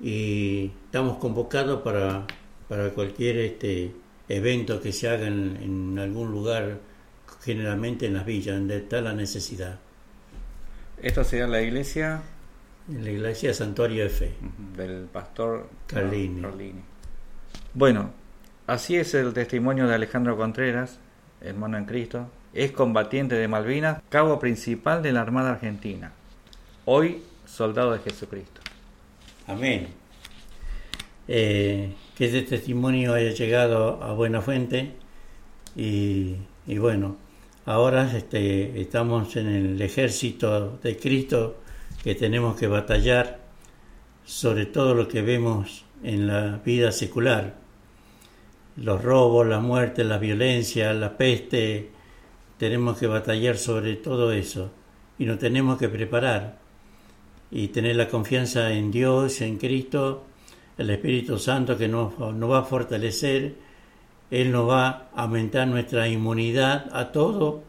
y 0.00 0.70
estamos 0.86 1.18
convocados 1.18 1.82
para, 1.82 2.26
para 2.68 2.90
cualquier 2.90 3.38
este 3.38 3.92
evento 4.28 4.80
que 4.80 4.92
se 4.92 5.08
haga 5.08 5.26
en, 5.26 5.56
en 5.62 5.98
algún 5.98 6.30
lugar, 6.32 6.80
generalmente 7.42 8.06
en 8.06 8.14
las 8.14 8.26
villas, 8.26 8.56
donde 8.56 8.78
está 8.78 9.00
la 9.00 9.12
necesidad. 9.12 9.78
¿Esto 11.02 11.24
sería 11.24 11.46
la 11.46 11.60
iglesia? 11.60 12.22
En 12.88 13.04
la 13.04 13.10
iglesia 13.10 13.54
Santuario 13.54 14.02
de 14.04 14.10
Fe. 14.10 14.34
Del 14.76 15.04
pastor 15.04 15.68
Carlini. 15.86 16.42
Bueno, 17.74 18.10
así 18.66 18.96
es 18.96 19.14
el 19.14 19.32
testimonio 19.32 19.86
de 19.86 19.94
Alejandro 19.94 20.36
Contreras, 20.36 20.98
hermano 21.40 21.78
en 21.78 21.84
Cristo. 21.84 22.28
Es 22.54 22.72
combatiente 22.72 23.34
de 23.34 23.46
Malvinas, 23.46 24.02
cabo 24.08 24.40
principal 24.40 25.02
de 25.02 25.12
la 25.12 25.20
Armada 25.20 25.50
Argentina. 25.50 26.12
Hoy, 26.86 27.22
soldado 27.46 27.92
de 27.92 27.98
Jesucristo. 28.00 28.60
Amén. 29.46 29.88
Eh, 31.28 31.94
que 32.16 32.24
este 32.24 32.42
testimonio 32.42 33.14
haya 33.14 33.30
llegado 33.30 34.02
a 34.02 34.14
buena 34.14 34.40
fuente 34.40 34.94
y, 35.76 36.36
y 36.66 36.78
bueno, 36.78 37.16
ahora 37.68 38.10
este, 38.16 38.80
estamos 38.80 39.36
en 39.36 39.46
el 39.46 39.82
ejército 39.82 40.78
de 40.82 40.96
Cristo 40.96 41.58
que 42.02 42.14
tenemos 42.14 42.56
que 42.56 42.66
batallar 42.66 43.40
sobre 44.24 44.64
todo 44.64 44.94
lo 44.94 45.06
que 45.06 45.20
vemos 45.20 45.84
en 46.02 46.26
la 46.26 46.62
vida 46.64 46.92
secular. 46.92 47.56
Los 48.76 49.04
robos, 49.04 49.46
la 49.46 49.60
muerte, 49.60 50.02
la 50.02 50.16
violencia, 50.16 50.94
la 50.94 51.18
peste, 51.18 51.90
tenemos 52.56 52.96
que 52.96 53.06
batallar 53.06 53.58
sobre 53.58 53.96
todo 53.96 54.32
eso 54.32 54.70
y 55.18 55.26
nos 55.26 55.38
tenemos 55.38 55.76
que 55.76 55.90
preparar 55.90 56.58
y 57.50 57.68
tener 57.68 57.96
la 57.96 58.08
confianza 58.08 58.72
en 58.72 58.90
Dios, 58.90 59.42
en 59.42 59.58
Cristo, 59.58 60.24
el 60.78 60.88
Espíritu 60.88 61.38
Santo 61.38 61.76
que 61.76 61.88
nos, 61.88 62.18
nos 62.18 62.50
va 62.50 62.60
a 62.60 62.64
fortalecer, 62.64 63.56
Él 64.30 64.52
nos 64.52 64.68
va 64.68 65.08
a 65.14 65.22
aumentar 65.22 65.66
nuestra 65.66 66.08
inmunidad 66.08 66.88
a 66.92 67.12
todo, 67.12 67.62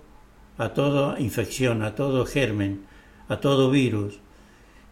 a 0.58 0.70
toda 0.70 1.20
infección, 1.20 1.84
a 1.84 1.96
todo 1.96 2.26
germen, 2.26 2.86
a 3.30 3.40
todo 3.40 3.72
virus 3.72 4.20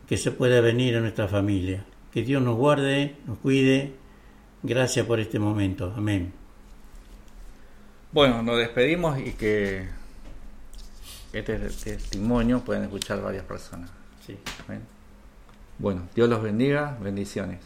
que 0.08 0.18
se 0.18 0.32
pueda 0.32 0.62
venir 0.62 0.96
a 0.96 1.02
nuestra 1.02 1.28
familia. 1.28 1.86
Que 2.14 2.24
Dios 2.24 2.42
nos 2.42 2.56
guarde, 2.56 3.18
nos 3.26 3.38
cuide. 3.40 3.94
Gracias 4.64 5.06
por 5.06 5.20
este 5.20 5.40
momento. 5.40 5.94
Amén. 5.96 6.34
Bueno, 8.12 8.42
nos 8.42 8.58
despedimos 8.58 9.20
y 9.20 9.34
que 9.34 9.88
este 11.34 11.58
testimonio 11.58 12.62
pueden 12.62 12.84
escuchar 12.84 13.22
varias 13.22 13.44
personas. 13.44 13.92
Sí. 14.26 14.38
Bueno, 15.78 16.08
Dios 16.16 16.30
los 16.30 16.42
bendiga, 16.42 16.98
bendiciones. 17.02 17.60